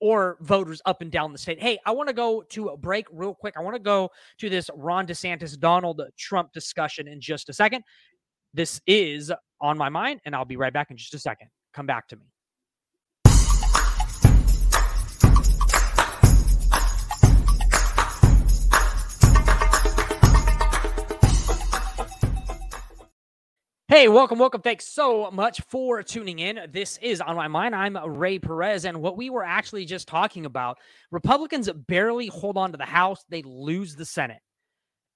or 0.04 0.36
voters 0.42 0.82
up 0.86 1.02
and 1.02 1.10
down 1.10 1.32
the 1.32 1.38
state. 1.38 1.64
Hey, 1.64 1.80
I 1.86 1.92
want 1.92 2.10
to 2.10 2.14
go 2.14 2.42
to 2.50 2.68
a 2.68 2.76
break 2.76 3.06
real 3.10 3.34
quick. 3.34 3.54
I 3.56 3.62
want 3.62 3.78
to 3.78 3.82
go 3.82 4.10
to 4.40 4.50
this 4.50 4.70
Ron 4.76 5.08
DeSantis 5.08 5.58
Donald 5.58 6.02
Trump 6.18 6.52
discussion 6.52 7.08
in 7.08 7.22
just 7.22 7.48
a 7.48 7.54
second. 7.54 7.86
This 8.54 8.82
is 8.86 9.32
on 9.62 9.78
my 9.78 9.88
mind, 9.88 10.20
and 10.26 10.36
I'll 10.36 10.44
be 10.44 10.58
right 10.58 10.74
back 10.74 10.92
in 10.92 10.98
just 10.98 11.14
a 11.14 11.20
second. 11.20 11.48
Come 11.74 11.86
back 11.86 12.10
to 12.10 12.18
me. 12.18 12.33
Hey, 23.90 24.08
welcome, 24.08 24.40
welcome. 24.40 24.62
Thanks 24.62 24.88
so 24.88 25.30
much 25.30 25.60
for 25.68 26.02
tuning 26.02 26.40
in. 26.40 26.58
This 26.72 26.98
is 27.02 27.20
On 27.20 27.36
My 27.36 27.50
Mind. 27.50 27.76
I'm 27.76 27.98
Ray 28.18 28.40
Perez. 28.40 28.86
And 28.86 29.02
what 29.02 29.18
we 29.18 29.30
were 29.30 29.44
actually 29.44 29.84
just 29.84 30.08
talking 30.08 30.46
about 30.46 30.78
Republicans 31.12 31.70
barely 31.70 32.28
hold 32.28 32.58
on 32.58 32.72
to 32.72 32.78
the 32.78 32.86
House, 32.86 33.26
they 33.28 33.42
lose 33.42 33.98
the 33.98 34.06
Senate. 34.06 34.40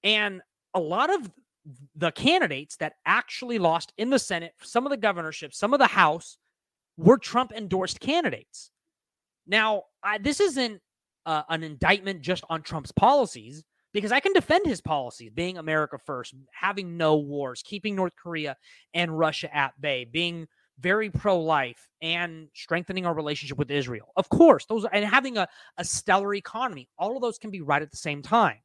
And 0.04 0.42
a 0.74 0.80
lot 0.80 1.08
of 1.08 1.30
the 1.96 2.12
candidates 2.12 2.76
that 2.76 2.92
actually 3.06 3.58
lost 3.58 3.94
in 3.96 4.10
the 4.10 4.18
Senate, 4.18 4.52
some 4.60 4.84
of 4.84 4.90
the 4.90 4.98
governorships, 4.98 5.56
some 5.56 5.72
of 5.72 5.78
the 5.78 5.86
House 5.86 6.36
were 6.98 7.16
Trump 7.16 7.52
endorsed 7.56 8.00
candidates. 8.00 8.70
Now, 9.46 9.84
I, 10.02 10.18
this 10.18 10.40
isn't 10.40 10.82
uh, 11.24 11.42
an 11.48 11.62
indictment 11.62 12.20
just 12.20 12.44
on 12.50 12.60
Trump's 12.60 12.92
policies 12.92 13.64
because 13.98 14.12
I 14.12 14.20
can 14.20 14.32
defend 14.32 14.64
his 14.64 14.80
policies, 14.80 15.32
being 15.34 15.58
America 15.58 15.98
first, 15.98 16.32
having 16.52 16.96
no 16.96 17.16
wars, 17.16 17.64
keeping 17.64 17.96
North 17.96 18.12
Korea 18.14 18.56
and 18.94 19.18
Russia 19.18 19.52
at 19.52 19.78
bay, 19.80 20.04
being 20.04 20.46
very 20.78 21.10
pro-life 21.10 21.88
and 22.00 22.46
strengthening 22.54 23.06
our 23.06 23.14
relationship 23.14 23.58
with 23.58 23.72
Israel. 23.72 24.12
Of 24.14 24.28
course, 24.28 24.66
those 24.66 24.86
and 24.92 25.04
having 25.04 25.36
a, 25.36 25.48
a 25.78 25.84
stellar 25.84 26.34
economy, 26.34 26.88
all 26.96 27.16
of 27.16 27.22
those 27.22 27.38
can 27.38 27.50
be 27.50 27.60
right 27.60 27.82
at 27.82 27.90
the 27.90 27.96
same 27.96 28.22
time. 28.22 28.58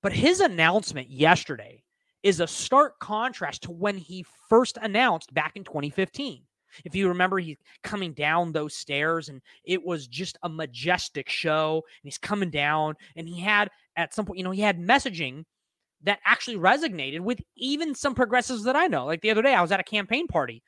But 0.00 0.12
his 0.12 0.38
announcement 0.38 1.10
yesterday 1.10 1.82
is 2.22 2.38
a 2.38 2.46
stark 2.46 3.00
contrast 3.00 3.62
to 3.62 3.72
when 3.72 3.96
he 3.96 4.24
first 4.48 4.78
announced 4.80 5.34
back 5.34 5.56
in 5.56 5.64
2015. 5.64 6.44
If 6.84 6.94
you 6.94 7.08
remember, 7.08 7.38
he's 7.38 7.56
coming 7.82 8.12
down 8.12 8.52
those 8.52 8.74
stairs 8.74 9.28
and 9.28 9.40
it 9.64 9.84
was 9.84 10.06
just 10.06 10.38
a 10.42 10.48
majestic 10.48 11.28
show. 11.28 11.82
And 11.84 12.04
he's 12.04 12.18
coming 12.18 12.50
down 12.50 12.94
and 13.16 13.28
he 13.28 13.40
had, 13.40 13.70
at 13.98 14.14
some 14.14 14.24
point, 14.24 14.38
you 14.38 14.44
know, 14.44 14.52
he 14.52 14.62
had 14.62 14.80
messaging 14.80 15.44
that 16.04 16.20
actually 16.24 16.56
resonated 16.56 17.20
with 17.20 17.40
even 17.56 17.94
some 17.94 18.14
progressives 18.14 18.64
that 18.64 18.76
I 18.76 18.86
know. 18.86 19.04
Like 19.04 19.20
the 19.20 19.30
other 19.30 19.42
day, 19.42 19.54
I 19.54 19.60
was 19.60 19.72
at 19.72 19.80
a 19.80 19.84
campaign 19.84 20.28
party 20.28 20.62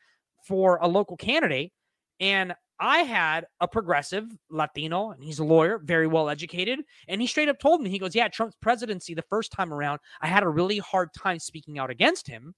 for 0.47 0.79
a 0.83 0.89
local 0.89 1.17
candidate 1.17 1.73
and 2.19 2.53
I 2.81 3.01
had 3.01 3.45
a 3.61 3.69
progressive 3.69 4.25
Latino, 4.51 5.11
and 5.11 5.23
he's 5.23 5.39
a 5.39 5.45
lawyer, 5.45 5.79
very 5.85 6.07
well 6.07 6.31
educated. 6.31 6.81
And 7.09 7.21
he 7.21 7.27
straight 7.27 7.51
up 7.51 7.59
told 7.59 7.83
me, 7.83 7.91
he 7.91 7.99
goes, 7.99 8.15
Yeah, 8.15 8.29
Trump's 8.29 8.57
presidency, 8.63 9.13
the 9.13 9.23
first 9.29 9.53
time 9.53 9.73
around, 9.73 10.01
I 10.23 10.29
had 10.29 10.43
a 10.43 10.49
really 10.49 10.79
hard 10.79 11.11
time 11.17 11.39
speaking 11.39 11.79
out 11.79 11.91
against 11.91 12.27
him 12.27 12.55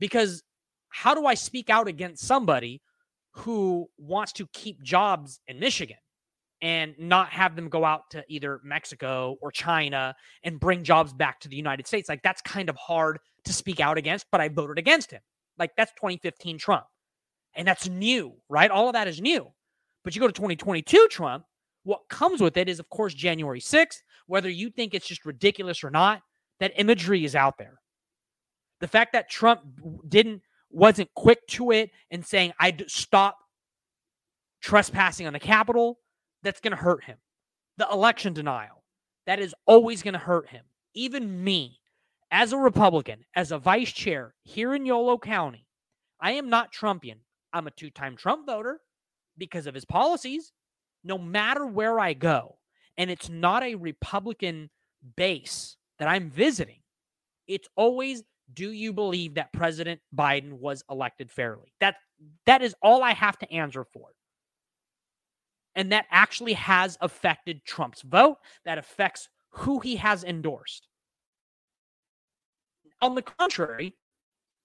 because 0.00 0.42
how 0.88 1.14
do 1.14 1.26
I 1.26 1.34
speak 1.34 1.70
out 1.70 1.86
against 1.86 2.26
somebody 2.26 2.82
who 3.34 3.86
wants 3.98 4.32
to 4.32 4.48
keep 4.52 4.82
jobs 4.82 5.40
in 5.46 5.60
Michigan 5.60 5.96
and 6.62 6.94
not 6.98 7.28
have 7.30 7.56
them 7.56 7.68
go 7.68 7.84
out 7.84 8.08
to 8.12 8.24
either 8.28 8.60
Mexico 8.64 9.36
or 9.42 9.50
China 9.50 10.14
and 10.44 10.60
bring 10.60 10.84
jobs 10.84 11.12
back 11.12 11.40
to 11.40 11.48
the 11.48 11.56
United 11.56 11.86
States? 11.86 12.08
Like, 12.08 12.22
that's 12.22 12.40
kind 12.40 12.70
of 12.70 12.76
hard 12.76 13.18
to 13.44 13.52
speak 13.52 13.80
out 13.80 13.98
against, 13.98 14.26
but 14.30 14.40
I 14.40 14.48
voted 14.48 14.78
against 14.78 15.10
him. 15.10 15.20
Like, 15.58 15.72
that's 15.76 15.92
2015 15.92 16.56
Trump. 16.58 16.84
And 17.54 17.68
that's 17.68 17.88
new, 17.88 18.32
right? 18.48 18.70
All 18.70 18.88
of 18.88 18.94
that 18.94 19.08
is 19.08 19.20
new. 19.20 19.48
But 20.04 20.14
you 20.14 20.20
go 20.20 20.28
to 20.28 20.32
2022 20.32 21.08
Trump, 21.10 21.44
what 21.82 22.08
comes 22.08 22.40
with 22.40 22.56
it 22.56 22.68
is, 22.68 22.78
of 22.78 22.88
course, 22.88 23.12
January 23.12 23.60
6th, 23.60 23.98
whether 24.26 24.48
you 24.48 24.70
think 24.70 24.94
it's 24.94 25.06
just 25.06 25.26
ridiculous 25.26 25.82
or 25.84 25.90
not, 25.90 26.22
that 26.60 26.72
imagery 26.76 27.24
is 27.24 27.34
out 27.34 27.58
there. 27.58 27.80
The 28.80 28.88
fact 28.88 29.12
that 29.12 29.28
Trump 29.28 29.62
didn't, 30.08 30.42
wasn't 30.70 31.12
quick 31.14 31.46
to 31.48 31.72
it 31.72 31.90
and 32.10 32.24
saying, 32.24 32.52
I'd 32.58 32.84
stop 32.88 33.36
trespassing 34.62 35.26
on 35.26 35.32
the 35.32 35.40
Capitol, 35.40 35.98
that's 36.42 36.60
going 36.60 36.76
to 36.76 36.82
hurt 36.82 37.04
him. 37.04 37.18
The 37.78 37.88
election 37.90 38.32
denial, 38.32 38.84
that 39.26 39.38
is 39.38 39.54
always 39.66 40.02
going 40.02 40.14
to 40.14 40.20
hurt 40.20 40.48
him. 40.48 40.64
Even 40.94 41.42
me, 41.42 41.80
as 42.30 42.52
a 42.52 42.58
Republican, 42.58 43.24
as 43.34 43.52
a 43.52 43.58
vice 43.58 43.92
chair 43.92 44.34
here 44.44 44.74
in 44.74 44.86
Yolo 44.86 45.18
County, 45.18 45.66
I 46.20 46.32
am 46.32 46.48
not 46.48 46.72
Trumpian. 46.72 47.18
I'm 47.52 47.66
a 47.66 47.70
two 47.70 47.90
time 47.90 48.16
Trump 48.16 48.46
voter 48.46 48.80
because 49.36 49.66
of 49.66 49.74
his 49.74 49.84
policies, 49.84 50.52
no 51.04 51.18
matter 51.18 51.66
where 51.66 51.98
I 51.98 52.12
go. 52.12 52.58
And 52.96 53.10
it's 53.10 53.28
not 53.28 53.62
a 53.62 53.74
Republican 53.74 54.70
base 55.16 55.76
that 55.98 56.08
I'm 56.08 56.30
visiting. 56.30 56.80
It's 57.46 57.68
always 57.76 58.22
do 58.54 58.70
you 58.70 58.92
believe 58.92 59.34
that 59.34 59.52
President 59.52 60.00
Biden 60.14 60.52
was 60.52 60.84
elected 60.90 61.30
fairly? 61.30 61.72
That 61.80 61.96
that 62.46 62.62
is 62.62 62.74
all 62.82 63.02
I 63.02 63.12
have 63.12 63.38
to 63.38 63.52
answer 63.52 63.84
for. 63.84 64.08
And 65.74 65.92
that 65.92 66.06
actually 66.10 66.52
has 66.54 66.98
affected 67.00 67.64
Trump's 67.64 68.02
vote. 68.02 68.38
That 68.64 68.78
affects 68.78 69.28
who 69.50 69.80
he 69.80 69.96
has 69.96 70.24
endorsed. 70.24 70.86
On 73.00 73.14
the 73.14 73.22
contrary, 73.22 73.96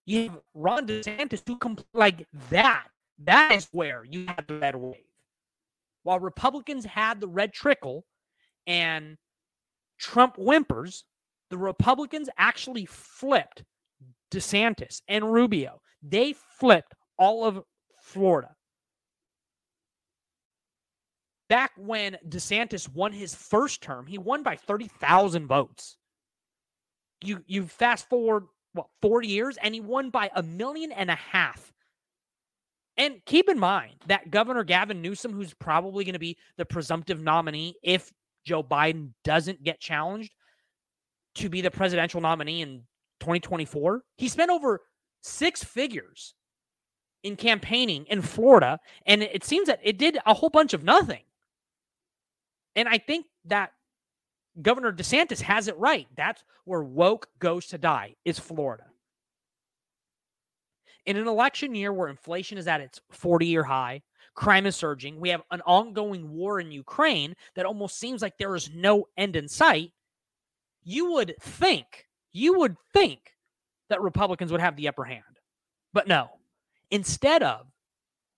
you 0.06 0.24
have 0.24 0.40
Ron 0.54 0.88
DeSantis 0.88 1.42
who 1.46 1.58
compl- 1.58 1.86
like 1.94 2.28
that. 2.50 2.88
That 3.20 3.54
is 3.54 3.68
where 3.72 4.04
you 4.06 4.26
had 4.28 4.46
the 4.48 4.60
red 4.60 4.76
wave. 4.76 4.96
While 6.04 6.20
Republicans 6.20 6.86
had 6.86 7.20
the 7.20 7.28
red 7.28 7.52
trickle 7.52 8.06
and 8.68 9.18
Trump 9.98 10.38
whimpers, 10.38 11.04
the 11.50 11.58
Republicans 11.58 12.30
actually 12.38 12.86
flipped 12.86 13.64
DeSantis 14.32 15.02
and 15.08 15.34
Rubio. 15.34 15.82
They 16.04 16.34
flipped 16.60 16.94
all 17.18 17.44
of 17.44 17.64
Florida. 18.02 18.56
Back 21.50 21.72
when 21.78 22.18
DeSantis 22.28 22.94
won 22.94 23.14
his 23.14 23.34
first 23.34 23.82
term, 23.82 24.06
he 24.06 24.18
won 24.18 24.44
by 24.44 24.56
30,000 24.56 25.48
votes. 25.48 25.98
You 27.24 27.44
you 27.48 27.66
fast 27.66 28.10
forward 28.10 28.46
what, 28.74 28.88
4 29.02 29.24
years 29.24 29.58
and 29.62 29.74
he 29.74 29.82
won 29.82 30.10
by 30.10 30.30
a 30.36 30.44
million 30.44 30.92
and 30.92 31.10
a 31.10 31.16
half 31.16 31.74
and 32.98 33.24
keep 33.26 33.48
in 33.48 33.60
mind 33.60 33.96
that 34.08 34.32
Governor 34.32 34.64
Gavin 34.64 35.02
Newsom, 35.02 35.32
who's 35.32 35.54
probably 35.54 36.04
going 36.04 36.14
to 36.14 36.20
be 36.20 36.38
the 36.58 36.66
presumptive 36.66 37.22
nominee 37.22 37.76
if 37.84 38.12
Joe 38.44 38.64
Biden 38.64 39.12
doesn't 39.24 39.64
get 39.64 39.80
challenged 39.80 40.34
to 41.36 41.50
be 41.50 41.62
the 41.62 41.72
presidential 41.72 42.22
nominee 42.22 42.62
in 42.62 42.84
2024, 43.20 44.02
he 44.18 44.28
spent 44.28 44.50
over 44.50 44.82
six 45.22 45.64
figures 45.64 46.34
in 47.24 47.36
campaigning 47.36 48.06
in 48.06 48.22
Florida. 48.22 48.80
And 49.06 49.22
it 49.22 49.44
seems 49.44 49.68
that 49.68 49.80
it 49.84 49.98
did 49.98 50.18
a 50.26 50.34
whole 50.34 50.50
bunch 50.50 50.74
of 50.74 50.84
nothing. 50.84 51.22
And 52.78 52.88
I 52.88 52.98
think 52.98 53.26
that 53.46 53.72
Governor 54.62 54.94
DeSantis 54.94 55.42
has 55.42 55.68
it 55.68 55.78
right. 55.78 56.08
That's 56.16 56.42
where 56.64 56.82
woke 56.82 57.28
goes 57.40 57.66
to 57.68 57.78
die, 57.78 58.16
is 58.24 58.40
Florida 58.40 58.86
in 61.08 61.16
an 61.16 61.28
election 61.28 61.74
year 61.74 61.92
where 61.92 62.10
inflation 62.10 62.58
is 62.58 62.68
at 62.68 62.82
its 62.82 63.00
40 63.12 63.48
year 63.48 63.64
high, 63.64 64.04
crime 64.36 64.68
is 64.68 64.76
surging, 64.76 65.20
we 65.20 65.30
have 65.30 65.42
an 65.50 65.62
ongoing 65.66 66.30
war 66.30 66.60
in 66.60 66.70
Ukraine 66.70 67.34
that 67.56 67.66
almost 67.66 67.98
seems 67.98 68.22
like 68.22 68.38
there 68.38 68.56
is 68.56 68.70
no 68.76 69.06
end 69.18 69.36
in 69.36 69.48
sight, 69.48 69.94
you 70.84 71.14
would 71.14 71.34
think, 71.42 72.06
you 72.34 72.60
would 72.60 72.76
think 72.94 73.20
that 73.90 74.02
Republicans 74.02 74.52
would 74.52 74.62
have 74.62 74.76
the 74.76 74.90
upper 74.90 75.06
hand. 75.06 75.24
But 75.94 76.08
no. 76.08 76.28
Instead 76.92 77.42
of 77.42 77.68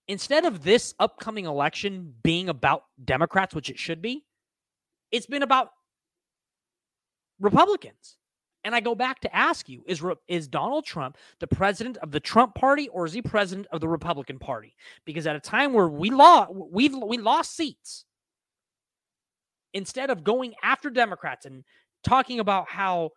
instead 0.06 0.44
of 0.44 0.62
this 0.64 0.94
upcoming 0.98 1.46
election 1.46 2.14
being 2.22 2.48
about 2.48 2.84
Democrats, 3.04 3.54
which 3.54 3.70
it 3.70 3.78
should 3.78 4.02
be, 4.02 4.24
it's 5.10 5.26
been 5.26 5.42
about 5.42 5.70
Republicans. 7.40 8.16
And 8.62 8.74
I 8.74 8.80
go 8.80 8.94
back 8.94 9.20
to 9.20 9.34
ask 9.34 9.68
you: 9.68 9.82
Is 9.86 10.02
is 10.28 10.46
Donald 10.46 10.84
Trump 10.84 11.16
the 11.38 11.46
president 11.46 11.96
of 11.98 12.10
the 12.10 12.20
Trump 12.20 12.54
Party, 12.54 12.88
or 12.88 13.06
is 13.06 13.12
he 13.12 13.22
president 13.22 13.66
of 13.72 13.80
the 13.80 13.88
Republican 13.88 14.38
Party? 14.38 14.74
Because 15.06 15.26
at 15.26 15.36
a 15.36 15.40
time 15.40 15.72
where 15.72 15.88
we 15.88 16.10
lost, 16.10 16.52
we've 16.54 16.94
we 16.94 17.16
lost 17.16 17.56
seats. 17.56 18.04
Instead 19.72 20.10
of 20.10 20.24
going 20.24 20.54
after 20.62 20.90
Democrats 20.90 21.46
and 21.46 21.64
talking 22.02 22.40
about 22.40 22.68
how 22.68 23.10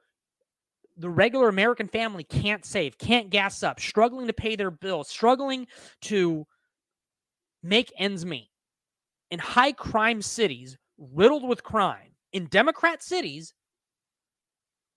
the 0.98 1.10
regular 1.10 1.50
American 1.50 1.88
family 1.88 2.24
can't 2.24 2.64
save, 2.64 2.98
can't 2.98 3.30
gas 3.30 3.64
up, 3.64 3.80
struggling 3.80 4.28
to 4.28 4.34
pay 4.34 4.56
their 4.56 4.72
bills, 4.72 5.10
struggling 5.10 5.68
to 6.02 6.46
make 7.64 7.92
ends 7.98 8.26
meet 8.26 8.50
in 9.32 9.40
high 9.40 9.72
crime 9.72 10.22
cities 10.22 10.78
riddled 10.98 11.48
with 11.48 11.64
crime, 11.64 12.12
in 12.32 12.48
Democrat 12.48 13.04
cities, 13.04 13.54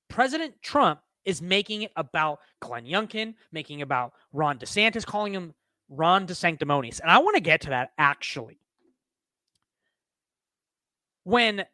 President 0.09 0.55
Trump 0.63 1.01
is 1.25 1.43
making 1.43 1.83
it 1.83 1.93
about 1.97 2.39
Glenn 2.61 2.87
Youngkin, 2.87 3.35
making 3.53 3.83
about 3.83 4.13
Ron 4.33 4.59
DeSantis, 4.59 5.05
calling 5.05 5.35
him 5.35 5.55
Ron 5.89 6.27
DeSanctimonious. 6.27 7.01
And 7.01 7.11
I 7.11 7.19
want 7.19 7.35
to 7.37 7.43
get 7.43 7.61
to 7.63 7.71
that 7.71 7.91
actually. 7.99 8.59
When 11.25 11.65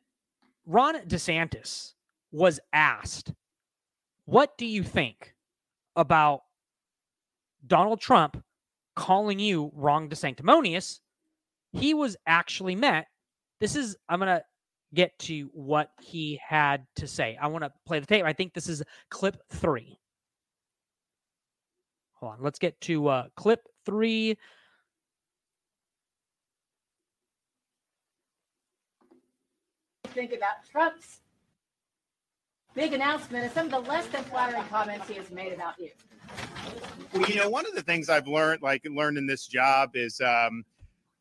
Ron 0.66 0.96
DeSantis 1.06 1.92
was 2.30 2.58
asked, 2.72 3.32
What 4.24 4.56
do 4.56 4.66
you 4.66 4.82
think 4.82 5.34
about 5.94 6.40
Donald 7.66 8.00
Trump 8.00 8.42
calling 8.96 9.38
you 9.38 9.70
Ron 9.74 10.08
DeSanctimonious? 10.08 11.00
He 11.72 11.94
was 11.94 12.16
actually 12.26 12.76
met. 12.76 13.06
This 13.62 13.76
is, 13.76 13.96
I'm 14.08 14.18
going 14.18 14.26
to 14.26 14.42
get 14.92 15.16
to 15.20 15.48
what 15.54 15.92
he 16.00 16.40
had 16.44 16.84
to 16.96 17.06
say. 17.06 17.38
I 17.40 17.46
want 17.46 17.62
to 17.62 17.70
play 17.86 18.00
the 18.00 18.06
tape. 18.06 18.24
I 18.24 18.32
think 18.32 18.54
this 18.54 18.68
is 18.68 18.82
clip 19.08 19.36
three. 19.52 20.00
Hold 22.14 22.32
on. 22.32 22.38
Let's 22.42 22.58
get 22.58 22.80
to 22.80 23.06
uh, 23.06 23.26
clip 23.36 23.60
three. 23.86 24.36
Think 30.08 30.32
about 30.32 30.68
Trump's 30.68 31.20
big 32.74 32.94
announcement 32.94 33.44
and 33.44 33.52
some 33.52 33.66
of 33.66 33.84
the 33.84 33.88
less 33.88 34.08
than 34.08 34.24
flattering 34.24 34.64
comments 34.64 35.08
he 35.08 35.14
has 35.14 35.30
made 35.30 35.52
about 35.52 35.78
you. 35.78 35.90
Well, 37.12 37.30
you 37.30 37.36
know, 37.36 37.48
one 37.48 37.64
of 37.66 37.76
the 37.76 37.82
things 37.82 38.08
I've 38.08 38.26
learned, 38.26 38.60
like 38.60 38.84
learned 38.90 39.18
in 39.18 39.28
this 39.28 39.46
job, 39.46 39.90
is 39.94 40.20
um, 40.20 40.64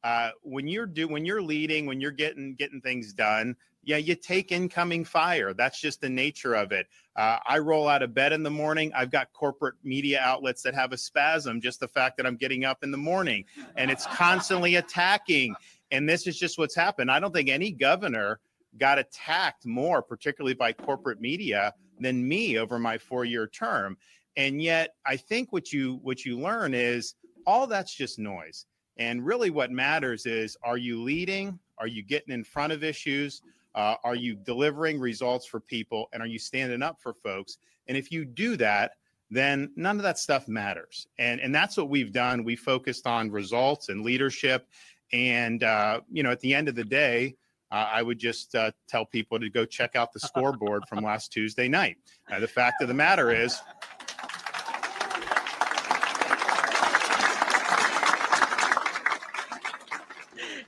uh, 0.04 0.32
when 0.42 0.68
you're 0.68 0.86
do 0.86 1.08
when 1.08 1.26
you're 1.26 1.42
leading, 1.42 1.86
when 1.86 2.02
you're 2.02 2.12
getting 2.12 2.56
getting 2.56 2.82
things 2.82 3.14
done, 3.14 3.56
yeah, 3.84 3.98
you 3.98 4.16
take 4.16 4.52
incoming 4.52 5.06
fire. 5.06 5.54
That's 5.54 5.80
just 5.80 6.02
the 6.02 6.10
nature 6.10 6.54
of 6.54 6.72
it. 6.72 6.88
Uh, 7.16 7.38
I 7.48 7.60
roll 7.60 7.88
out 7.88 8.04
of 8.04 8.14
bed 8.14 8.32
in 8.32 8.44
the 8.44 8.52
morning. 8.52 8.92
I've 8.96 9.12
got 9.12 9.34
corporate 9.34 9.76
media 9.84 10.20
outlets 10.22 10.62
that 10.64 10.76
have 10.76 10.92
a 10.92 10.98
spasm. 10.98 11.62
Just 11.62 11.80
the 11.80 11.88
fact 11.88 12.18
that 12.18 12.26
I'm 12.26 12.36
getting 12.36 12.66
up 12.66 12.84
in 12.84 12.92
the 12.92 12.98
morning 12.98 13.46
and 13.76 13.90
it's 13.90 14.06
constantly 14.08 14.76
attacking. 14.76 15.56
And 15.92 16.08
this 16.08 16.28
is 16.28 16.38
just 16.38 16.58
what's 16.58 16.76
happened. 16.76 17.12
I 17.12 17.20
don't 17.20 17.34
think 17.34 17.50
any 17.50 17.72
governor 17.72 18.40
got 18.78 19.00
attacked 19.00 19.66
more, 19.66 20.02
particularly 20.02 20.54
by 20.54 20.74
corporate 20.74 21.20
media, 21.20 21.74
than 22.00 22.26
me 22.28 22.58
over 22.58 22.80
my 22.80 22.98
four-year 22.98 23.48
term. 23.48 23.98
And 24.38 24.62
yet, 24.62 24.96
I 25.06 25.18
think 25.18 25.52
what 25.52 25.74
you 25.74 26.00
what 26.04 26.24
you 26.24 26.40
learn 26.40 26.74
is 26.74 27.16
all 27.46 27.68
that's 27.68 27.94
just 27.94 28.18
noise 28.18 28.66
and 29.02 29.26
really, 29.26 29.50
what 29.50 29.72
matters 29.72 30.28
is 30.28 30.56
are 30.62 30.78
you 30.78 31.02
leading? 31.02 31.58
Are 31.80 31.88
you 31.88 32.04
getting 32.04 32.32
in 32.32 32.44
front 32.44 32.72
of 32.72 32.84
issues? 32.84 33.42
Uh, 33.74 33.96
are 34.04 34.14
you 34.14 34.36
delivering 34.36 35.00
results 35.00 35.48
for 35.48 35.60
people? 35.60 36.08
And 36.14 36.22
are 36.22 36.28
you 36.28 36.38
standing 36.38 36.84
up 36.84 37.02
for 37.02 37.16
folks? 37.16 37.58
And 37.88 37.98
if 37.98 38.12
you 38.12 38.26
do 38.26 38.56
that, 38.58 38.92
then 39.32 39.72
none 39.76 39.98
of 39.98 40.04
that 40.04 40.20
stuff 40.20 40.48
matters. 40.48 41.08
And, 41.18 41.42
and 41.42 41.56
that's 41.56 41.78
what 41.78 41.90
we've 41.90 42.14
done. 42.14 42.44
We 42.44 42.56
focused 42.56 43.08
on 43.08 43.32
results 43.32 43.90
and 43.90 44.04
leadership. 44.04 44.68
And 45.12 45.64
uh, 45.64 46.02
you 46.12 46.22
know, 46.22 46.30
at 46.30 46.40
the 46.42 46.54
end 46.54 46.68
of 46.68 46.76
the 46.76 46.84
day, 46.84 47.36
uh, 47.72 47.90
I 47.92 48.04
would 48.04 48.20
just 48.20 48.54
uh, 48.54 48.70
tell 48.88 49.06
people 49.06 49.40
to 49.40 49.50
go 49.50 49.66
check 49.66 49.96
out 49.96 50.14
the 50.14 50.20
scoreboard 50.30 50.84
from 50.88 51.04
last 51.04 51.34
Tuesday 51.34 51.68
night. 51.68 51.98
Uh, 52.32 52.40
the 52.40 52.48
fact 52.48 52.84
of 52.84 52.88
the 52.88 52.94
matter 52.94 53.32
is, 53.32 53.60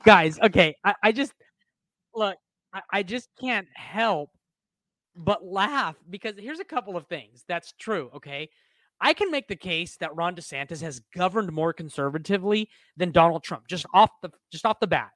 guys 0.04 0.40
okay 0.42 0.76
i, 0.84 0.94
I 1.04 1.12
just 1.12 1.34
look 2.16 2.38
I, 2.74 2.82
I 2.92 3.04
just 3.04 3.30
can't 3.40 3.68
help 3.76 4.32
but 5.16 5.46
laugh 5.46 5.96
because 6.10 6.34
here's 6.38 6.60
a 6.60 6.66
couple 6.66 6.98
of 6.98 7.08
things 7.08 7.44
that's 7.48 7.74
true 7.80 8.10
okay? 8.16 8.50
I 9.02 9.14
can 9.14 9.32
make 9.32 9.48
the 9.48 9.56
case 9.56 9.98
that 9.98 10.16
ron 10.16 10.36
desantis 10.36 10.82
has 10.82 11.02
governed 11.16 11.52
more 11.52 11.74
conservatively 11.74 12.70
than 12.98 13.12
donald 13.12 13.44
trump 13.44 13.68
just 13.68 13.86
off 13.94 14.10
the 14.22 14.30
just 14.52 14.66
off 14.66 14.80
the 14.80 14.88
bat. 14.88 15.10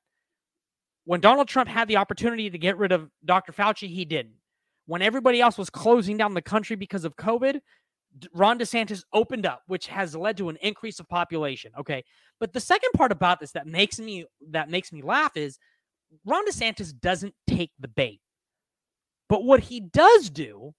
When 1.05 1.21
donald 1.21 1.47
trump 1.47 1.69
had 1.69 1.87
the 1.87 1.97
opportunity 1.97 2.49
to 2.49 2.57
get 2.57 2.77
rid 2.77 2.91
of 2.91 3.09
dr 3.25 3.51
fauci 3.53 3.89
he 3.89 4.05
didn't. 4.05 4.35
When 4.85 5.01
everybody 5.01 5.41
else 5.41 5.57
was 5.57 5.69
closing 5.69 6.17
down 6.17 6.33
the 6.33 6.41
country 6.41 6.75
because 6.75 7.05
of 7.05 7.15
covid 7.15 7.59
ron 8.33 8.57
desantis 8.57 9.03
opened 9.13 9.45
up 9.45 9.61
which 9.67 9.87
has 9.87 10.15
led 10.15 10.37
to 10.37 10.49
an 10.49 10.57
increase 10.61 10.99
of 10.99 11.07
population 11.07 11.71
okay 11.77 12.03
but 12.39 12.53
the 12.53 12.59
second 12.59 12.89
part 12.95 13.11
about 13.11 13.39
this 13.39 13.51
that 13.51 13.67
makes 13.67 13.99
me 13.99 14.25
that 14.49 14.69
makes 14.69 14.91
me 14.91 15.01
laugh 15.01 15.35
is 15.35 15.59
Ron 16.25 16.47
DeSantis 16.47 16.97
doesn't 16.99 17.33
take 17.47 17.71
the 17.79 17.87
bait. 17.87 18.21
But 19.29 19.43
what 19.43 19.59
he 19.59 19.79
does 19.79 20.29
do 20.29 20.73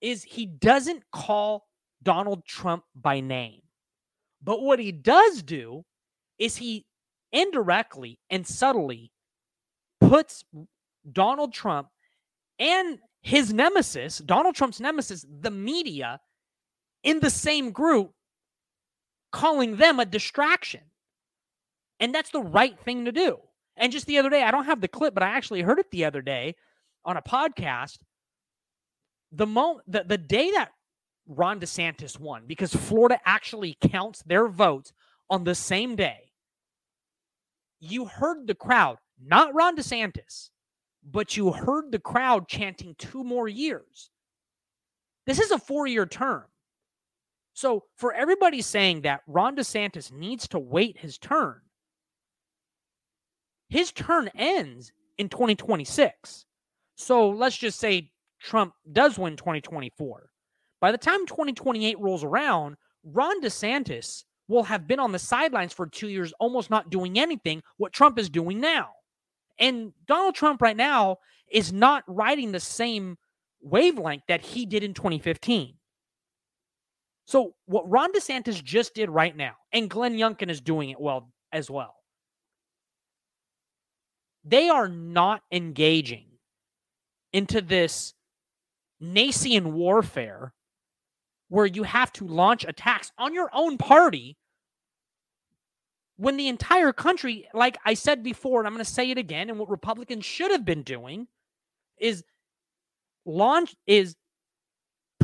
is 0.00 0.22
he 0.22 0.46
doesn't 0.46 1.02
call 1.12 1.66
Donald 2.02 2.44
Trump 2.44 2.84
by 2.94 3.20
name. 3.20 3.60
But 4.42 4.62
what 4.62 4.78
he 4.78 4.92
does 4.92 5.42
do 5.42 5.84
is 6.38 6.56
he 6.56 6.86
indirectly 7.32 8.18
and 8.30 8.46
subtly 8.46 9.12
puts 10.00 10.44
Donald 11.10 11.52
Trump 11.52 11.88
and 12.58 12.98
his 13.22 13.52
nemesis, 13.52 14.18
Donald 14.18 14.54
Trump's 14.54 14.80
nemesis, 14.80 15.24
the 15.40 15.50
media, 15.50 16.20
in 17.02 17.20
the 17.20 17.30
same 17.30 17.70
group 17.70 18.12
calling 19.32 19.76
them 19.76 20.00
a 20.00 20.06
distraction. 20.06 20.80
And 22.00 22.14
that's 22.14 22.30
the 22.30 22.42
right 22.42 22.78
thing 22.78 23.04
to 23.04 23.12
do. 23.12 23.38
And 23.76 23.92
just 23.92 24.06
the 24.06 24.18
other 24.18 24.30
day, 24.30 24.42
I 24.42 24.50
don't 24.50 24.64
have 24.64 24.80
the 24.80 24.88
clip, 24.88 25.14
but 25.14 25.22
I 25.22 25.28
actually 25.28 25.62
heard 25.62 25.78
it 25.78 25.90
the 25.90 26.04
other 26.04 26.22
day 26.22 26.54
on 27.04 27.16
a 27.16 27.22
podcast. 27.22 27.98
The 29.32 29.46
moment 29.46 29.84
the, 29.86 30.04
the 30.04 30.18
day 30.18 30.50
that 30.52 30.70
Ron 31.26 31.60
DeSantis 31.60 32.18
won, 32.18 32.44
because 32.46 32.74
Florida 32.74 33.20
actually 33.24 33.76
counts 33.80 34.22
their 34.22 34.48
votes 34.48 34.92
on 35.30 35.44
the 35.44 35.54
same 35.54 35.96
day, 35.96 36.32
you 37.80 38.06
heard 38.06 38.46
the 38.46 38.54
crowd, 38.54 38.98
not 39.22 39.54
Ron 39.54 39.76
DeSantis, 39.76 40.50
but 41.04 41.36
you 41.36 41.52
heard 41.52 41.92
the 41.92 41.98
crowd 41.98 42.48
chanting 42.48 42.94
two 42.98 43.22
more 43.22 43.48
years. 43.48 44.10
This 45.26 45.38
is 45.38 45.50
a 45.50 45.58
four 45.58 45.86
year 45.86 46.06
term. 46.06 46.44
So, 47.58 47.86
for 47.96 48.12
everybody 48.12 48.62
saying 48.62 49.00
that 49.00 49.22
Ron 49.26 49.56
DeSantis 49.56 50.12
needs 50.12 50.46
to 50.46 50.60
wait 50.60 50.96
his 50.96 51.18
turn, 51.18 51.56
his 53.68 53.90
turn 53.90 54.30
ends 54.36 54.92
in 55.16 55.28
2026. 55.28 56.44
So, 56.94 57.30
let's 57.30 57.56
just 57.56 57.80
say 57.80 58.12
Trump 58.40 58.74
does 58.92 59.18
win 59.18 59.34
2024. 59.34 60.30
By 60.80 60.92
the 60.92 60.98
time 60.98 61.26
2028 61.26 61.98
rolls 61.98 62.22
around, 62.22 62.76
Ron 63.02 63.42
DeSantis 63.42 64.22
will 64.46 64.62
have 64.62 64.86
been 64.86 65.00
on 65.00 65.10
the 65.10 65.18
sidelines 65.18 65.72
for 65.72 65.88
two 65.88 66.10
years, 66.10 66.32
almost 66.38 66.70
not 66.70 66.90
doing 66.90 67.18
anything, 67.18 67.64
what 67.76 67.92
Trump 67.92 68.20
is 68.20 68.30
doing 68.30 68.60
now. 68.60 68.90
And 69.58 69.92
Donald 70.06 70.36
Trump 70.36 70.62
right 70.62 70.76
now 70.76 71.16
is 71.50 71.72
not 71.72 72.04
riding 72.06 72.52
the 72.52 72.60
same 72.60 73.18
wavelength 73.60 74.22
that 74.28 74.42
he 74.42 74.64
did 74.64 74.84
in 74.84 74.94
2015. 74.94 75.74
So 77.28 77.52
what 77.66 77.90
Ron 77.90 78.10
DeSantis 78.14 78.64
just 78.64 78.94
did 78.94 79.10
right 79.10 79.36
now, 79.36 79.52
and 79.70 79.90
Glenn 79.90 80.16
Youngkin 80.16 80.48
is 80.48 80.62
doing 80.62 80.88
it 80.88 80.98
well 80.98 81.30
as 81.52 81.70
well. 81.70 81.94
They 84.44 84.70
are 84.70 84.88
not 84.88 85.42
engaging 85.52 86.24
into 87.34 87.60
this 87.60 88.14
Nacian 88.98 89.74
warfare 89.74 90.54
where 91.50 91.66
you 91.66 91.82
have 91.82 92.10
to 92.14 92.26
launch 92.26 92.64
attacks 92.64 93.12
on 93.18 93.34
your 93.34 93.50
own 93.52 93.76
party 93.76 94.38
when 96.16 96.38
the 96.38 96.48
entire 96.48 96.94
country, 96.94 97.46
like 97.52 97.76
I 97.84 97.92
said 97.92 98.22
before, 98.22 98.60
and 98.60 98.66
I'm 98.66 98.72
going 98.72 98.84
to 98.86 98.90
say 98.90 99.10
it 99.10 99.18
again, 99.18 99.50
and 99.50 99.58
what 99.58 99.68
Republicans 99.68 100.24
should 100.24 100.50
have 100.50 100.64
been 100.64 100.82
doing 100.82 101.26
is 101.98 102.24
launch 103.26 103.76
is 103.86 104.16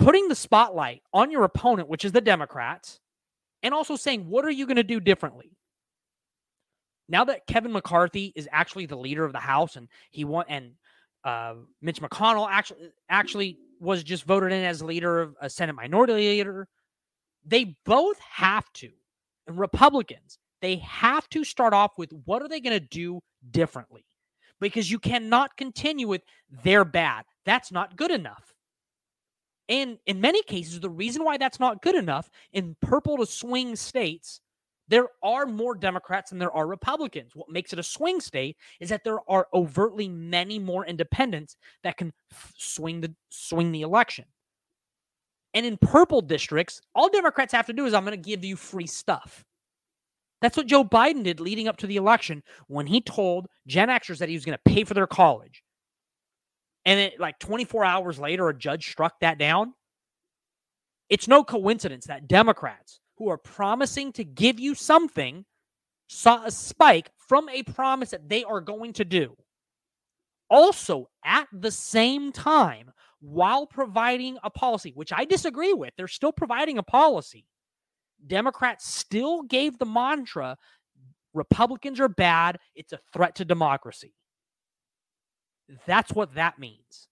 putting 0.05 0.29
the 0.29 0.35
spotlight 0.35 1.03
on 1.15 1.31
your 1.31 1.45
opponent, 1.45 1.89
which 1.89 2.05
is 2.05 2.13
the 2.13 2.21
Democrats, 2.21 3.01
and 3.63 3.73
also 3.73 3.97
saying, 3.97 4.29
what 4.29 4.45
are 4.45 4.51
you 4.51 4.67
going 4.67 4.77
to 4.77 4.83
do 4.83 5.01
differently? 5.01 5.57
Now 7.09 7.25
that 7.25 7.47
Kevin 7.47 7.73
McCarthy 7.73 8.33
is 8.37 8.47
actually 8.53 8.87
the 8.87 8.97
leader 8.97 9.25
of 9.25 9.33
the 9.33 9.39
House 9.39 9.77
and 9.77 9.89
he 10.11 10.25
won, 10.25 10.45
and 10.49 10.73
uh, 11.25 11.55
Mitch 11.81 12.01
McConnell 12.01 12.47
actually 12.51 12.91
actually 13.09 13.59
was 13.81 14.03
just 14.03 14.25
voted 14.25 14.53
in 14.53 14.65
as 14.65 14.83
leader 14.83 15.21
of 15.21 15.35
a 15.41 15.49
Senate 15.49 15.75
minority 15.75 16.13
leader, 16.15 16.69
they 17.45 17.77
both 17.85 18.19
have 18.21 18.71
to, 18.75 18.91
and 19.47 19.59
Republicans, 19.59 20.39
they 20.61 20.77
have 20.77 21.29
to 21.31 21.45
start 21.45 21.73
off 21.75 21.93
with 21.99 22.11
what 22.25 22.43
are 22.43 22.49
they 22.49 22.61
going 22.61 22.79
to 22.79 22.87
do 22.87 23.21
differently? 23.51 24.05
Because 24.61 24.91
you 24.91 24.99
cannot 24.99 25.57
continue 25.57 26.09
with 26.09 26.23
they're 26.63 26.85
bad. 26.85 27.25
That's 27.45 27.73
not 27.73 27.97
good 27.97 28.11
enough. 28.11 28.54
And 29.69 29.99
in 30.07 30.21
many 30.21 30.43
cases, 30.43 30.81
the 30.81 30.91
reason 30.91 31.25
why 31.25 31.39
that's 31.39 31.61
not 31.61 31.83
good 31.83 31.95
enough 31.95 32.31
in 32.53 32.77
purple 32.81 33.17
to 33.19 33.27
swing 33.27 33.77
states, 33.77 34.41
there 34.89 35.09
are 35.23 35.47
more 35.47 35.75
Democrats 35.75 36.31
than 36.31 36.39
there 36.39 36.53
are 36.53 36.67
Republicans. 36.67 37.35
What 37.35 37.49
makes 37.49 37.73
it 37.73 37.79
a 37.79 37.83
swing 37.83 38.21
state 38.21 38.57
is 38.81 38.91
that 38.91 39.05
there 39.05 39.19
are 39.31 39.49
overtly 39.55 40.09
many 40.09 40.59
more 40.59 40.85
independents 40.85 41.57
that 41.83 41.97
can 41.97 42.13
swing 42.59 43.01
the 43.01 43.15
swing 43.31 43.73
the 43.73 43.83
election. 43.83 44.27
And 45.55 45.65
in 45.65 45.79
purple 45.79 46.21
districts, 46.21 46.83
all 46.95 47.09
Democrats 47.09 47.53
have 47.55 47.67
to 47.67 47.73
do 47.73 47.87
is 47.87 47.95
I'm 47.95 48.05
going 48.05 48.21
to 48.21 48.31
give 48.31 48.45
you 48.45 48.57
free 48.57 48.87
stuff. 48.87 49.45
That's 50.43 50.59
what 50.59 50.67
Joe 50.67 50.85
Biden 50.85 51.23
did 51.23 51.41
leading 51.41 51.69
up 51.69 51.79
to 51.79 51.87
the 51.87 51.97
election 51.97 52.43
when 52.67 52.87
he 52.87 53.01
told 53.01 53.47
Gen 53.67 53.89
Xers 53.89 54.19
that 54.19 54.29
he 54.29 54.35
was 54.35 54.45
going 54.45 54.59
to 54.59 54.71
pay 54.71 54.85
for 54.85 54.93
their 54.93 55.07
college. 55.07 55.63
And 56.85 56.99
then, 56.99 57.11
like 57.19 57.39
24 57.39 57.85
hours 57.85 58.19
later, 58.19 58.49
a 58.49 58.57
judge 58.57 58.91
struck 58.91 59.21
that 59.21 59.39
down. 59.39 59.75
It's 61.09 61.29
no 61.29 61.45
coincidence 61.45 62.07
that 62.07 62.29
Democrats 62.29 63.01
who 63.17 63.29
are 63.31 63.39
promising 63.39 64.13
to 64.13 64.25
give 64.25 64.59
you 64.59 64.75
something 64.75 65.45
saw 66.09 66.45
a 66.45 66.51
spike 66.51 67.11
from 67.17 67.49
a 67.49 67.63
promise 67.63 68.11
that 68.11 68.29
they 68.29 68.45
are 68.45 68.61
going 68.61 68.93
to 68.95 69.05
do. 69.05 69.37
Also, 70.51 71.09
at 71.25 71.49
the 71.53 71.71
same 71.71 72.33
time, 72.33 72.91
while 73.21 73.67
providing 73.67 74.37
a 74.43 74.51
policy, 74.51 74.93
which 74.95 75.13
I 75.13 75.25
disagree 75.25 75.73
with, 75.73 75.93
they're 75.97 76.09
still 76.09 76.33
providing 76.33 76.77
a 76.77 76.83
policy. 76.83 77.47
Democrats 78.27 78.87
still 78.87 79.43
gave 79.43 79.79
the 79.79 79.87
mantra 79.87 80.57
Republicans 81.35 82.01
are 82.01 82.09
bad, 82.09 82.59
it's 82.75 82.93
a 82.93 83.01
threat 83.13 83.35
to 83.37 83.45
democracy. 83.45 84.15
That's 85.87 86.13
what 86.13 86.35
that 86.35 86.59
means. 86.59 87.09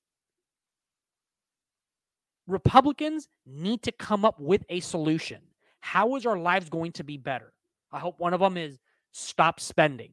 Republicans 2.47 3.29
need 3.47 3.83
to 3.83 3.93
come 3.93 4.25
up 4.25 4.39
with 4.39 4.65
a 4.69 4.81
solution. 4.81 5.39
How 5.81 6.17
is 6.17 6.27
our 6.27 6.39
lives 6.39 6.69
going 6.69 6.93
to 6.93 7.05
be 7.05 7.17
better? 7.17 7.53
I 7.91 7.99
hope 7.99 8.19
one 8.19 8.35
of 8.35 8.41
them 8.41 8.57
is 8.57 8.79
stop 9.13 9.61
spending. 9.61 10.13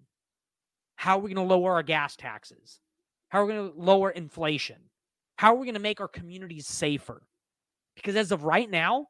How 0.95 1.17
are 1.17 1.21
we 1.21 1.33
going 1.33 1.47
to 1.47 1.53
lower 1.53 1.73
our 1.73 1.83
gas 1.83 2.15
taxes? 2.15 2.79
How 3.29 3.41
are 3.41 3.45
we 3.45 3.53
going 3.53 3.71
to 3.71 3.79
lower 3.79 4.09
inflation? 4.11 4.77
How 5.37 5.53
are 5.53 5.57
we 5.57 5.65
going 5.65 5.75
to 5.75 5.79
make 5.79 6.01
our 6.01 6.07
communities 6.07 6.67
safer? 6.67 7.23
Because 7.95 8.15
as 8.15 8.31
of 8.31 8.43
right 8.43 8.69
now, 8.69 9.07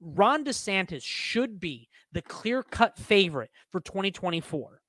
Ron 0.00 0.44
DeSantis 0.44 1.02
should 1.02 1.60
be 1.60 1.88
the 2.12 2.22
clear 2.22 2.62
cut 2.62 2.98
favorite 2.98 3.50
for 3.70 3.80
2024. 3.80 4.80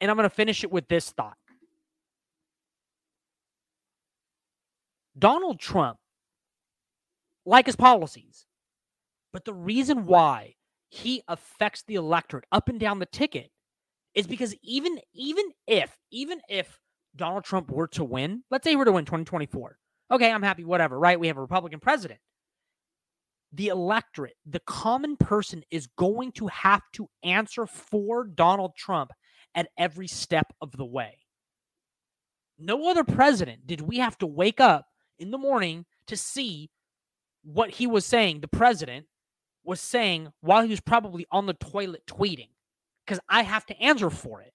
And 0.00 0.10
I'm 0.10 0.16
going 0.16 0.28
to 0.28 0.34
finish 0.34 0.64
it 0.64 0.72
with 0.72 0.88
this 0.88 1.10
thought 1.10 1.36
Donald 5.18 5.58
Trump, 5.58 5.98
like 7.44 7.66
his 7.66 7.76
policies, 7.76 8.46
but 9.32 9.44
the 9.44 9.54
reason 9.54 10.06
why 10.06 10.54
he 10.88 11.22
affects 11.28 11.82
the 11.86 11.96
electorate 11.96 12.44
up 12.52 12.68
and 12.68 12.80
down 12.80 12.98
the 12.98 13.06
ticket 13.06 13.50
is 14.14 14.26
because 14.26 14.54
even 14.62 14.98
even 15.12 15.44
if 15.66 15.96
even 16.10 16.40
if 16.48 16.78
Donald 17.16 17.44
Trump 17.44 17.70
were 17.70 17.88
to 17.88 18.04
win, 18.04 18.42
let's 18.50 18.64
say 18.64 18.70
he 18.70 18.76
were 18.76 18.84
to 18.84 18.92
win 18.92 19.04
2024. 19.04 19.78
Okay, 20.10 20.30
I'm 20.30 20.42
happy, 20.42 20.64
whatever, 20.64 20.98
right? 20.98 21.20
We 21.20 21.26
have 21.26 21.36
a 21.36 21.42
Republican 21.42 21.80
president. 21.80 22.20
The 23.52 23.68
electorate, 23.68 24.36
the 24.46 24.60
common 24.60 25.16
person 25.16 25.62
is 25.70 25.86
going 25.86 26.32
to 26.32 26.46
have 26.48 26.82
to 26.94 27.08
answer 27.22 27.66
for 27.66 28.24
Donald 28.24 28.72
Trump 28.76 29.10
at 29.54 29.68
every 29.78 30.06
step 30.06 30.52
of 30.60 30.72
the 30.72 30.84
way. 30.84 31.18
No 32.58 32.90
other 32.90 33.04
president 33.04 33.66
did 33.66 33.80
we 33.80 33.98
have 33.98 34.18
to 34.18 34.26
wake 34.26 34.60
up 34.60 34.86
in 35.18 35.30
the 35.30 35.38
morning 35.38 35.84
to 36.06 36.16
see 36.16 36.70
what 37.44 37.70
he 37.70 37.86
was 37.86 38.04
saying, 38.04 38.40
the 38.40 38.48
president 38.48 39.06
was 39.64 39.80
saying 39.80 40.28
while 40.40 40.62
he 40.62 40.70
was 40.70 40.80
probably 40.80 41.26
on 41.30 41.46
the 41.46 41.54
toilet 41.54 42.02
tweeting, 42.06 42.48
because 43.06 43.20
I 43.28 43.42
have 43.42 43.66
to 43.66 43.80
answer 43.80 44.10
for 44.10 44.40
it. 44.40 44.52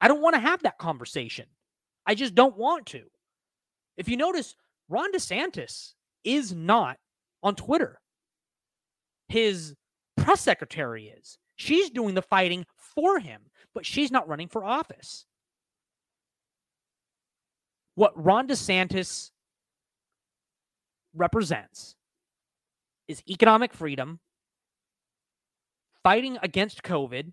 I 0.00 0.08
don't 0.08 0.22
want 0.22 0.34
to 0.34 0.40
have 0.40 0.62
that 0.62 0.78
conversation. 0.78 1.46
I 2.06 2.14
just 2.14 2.34
don't 2.34 2.56
want 2.56 2.86
to. 2.86 3.02
If 3.96 4.08
you 4.08 4.16
notice, 4.16 4.54
Ron 4.88 5.12
DeSantis 5.12 5.94
is 6.22 6.54
not 6.54 6.98
on 7.42 7.54
Twitter. 7.54 8.00
His 9.28 9.74
press 10.16 10.40
secretary 10.40 11.12
is. 11.18 11.38
She's 11.56 11.90
doing 11.90 12.14
the 12.14 12.22
fighting 12.22 12.66
for 12.76 13.18
him, 13.18 13.42
but 13.74 13.86
she's 13.86 14.10
not 14.10 14.28
running 14.28 14.48
for 14.48 14.64
office. 14.64 15.24
What 17.94 18.12
Ron 18.22 18.46
DeSantis 18.46 19.30
represents 21.16 21.96
is 23.08 23.22
economic 23.28 23.72
freedom, 23.72 24.20
fighting 26.02 26.38
against 26.42 26.82
COVID, 26.82 27.32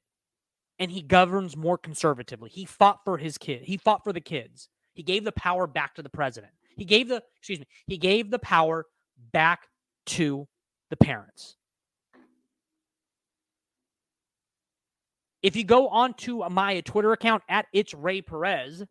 and 0.79 0.91
he 0.91 1.01
governs 1.01 1.55
more 1.55 1.77
conservatively. 1.77 2.49
He 2.49 2.65
fought 2.65 2.99
for 3.03 3.17
his 3.17 3.37
kid. 3.37 3.63
He 3.63 3.77
fought 3.77 4.03
for 4.03 4.13
the 4.13 4.21
kids. 4.21 4.69
He 4.93 5.03
gave 5.03 5.23
the 5.23 5.31
power 5.31 5.67
back 5.67 5.95
to 5.95 6.03
the 6.03 6.09
president. 6.09 6.53
He 6.75 6.85
gave 6.85 7.07
the, 7.07 7.23
excuse 7.37 7.59
me, 7.59 7.67
he 7.87 7.97
gave 7.97 8.31
the 8.31 8.39
power 8.39 8.85
back 9.31 9.67
to 10.07 10.47
the 10.89 10.97
parents. 10.97 11.57
If 15.41 15.55
you 15.55 15.63
go 15.63 15.89
onto 15.89 16.47
my 16.49 16.79
Twitter 16.81 17.11
account 17.11 17.43
at 17.49 17.65
it's 17.73 17.93
Ray 17.93 18.21
Perez, 18.21 18.83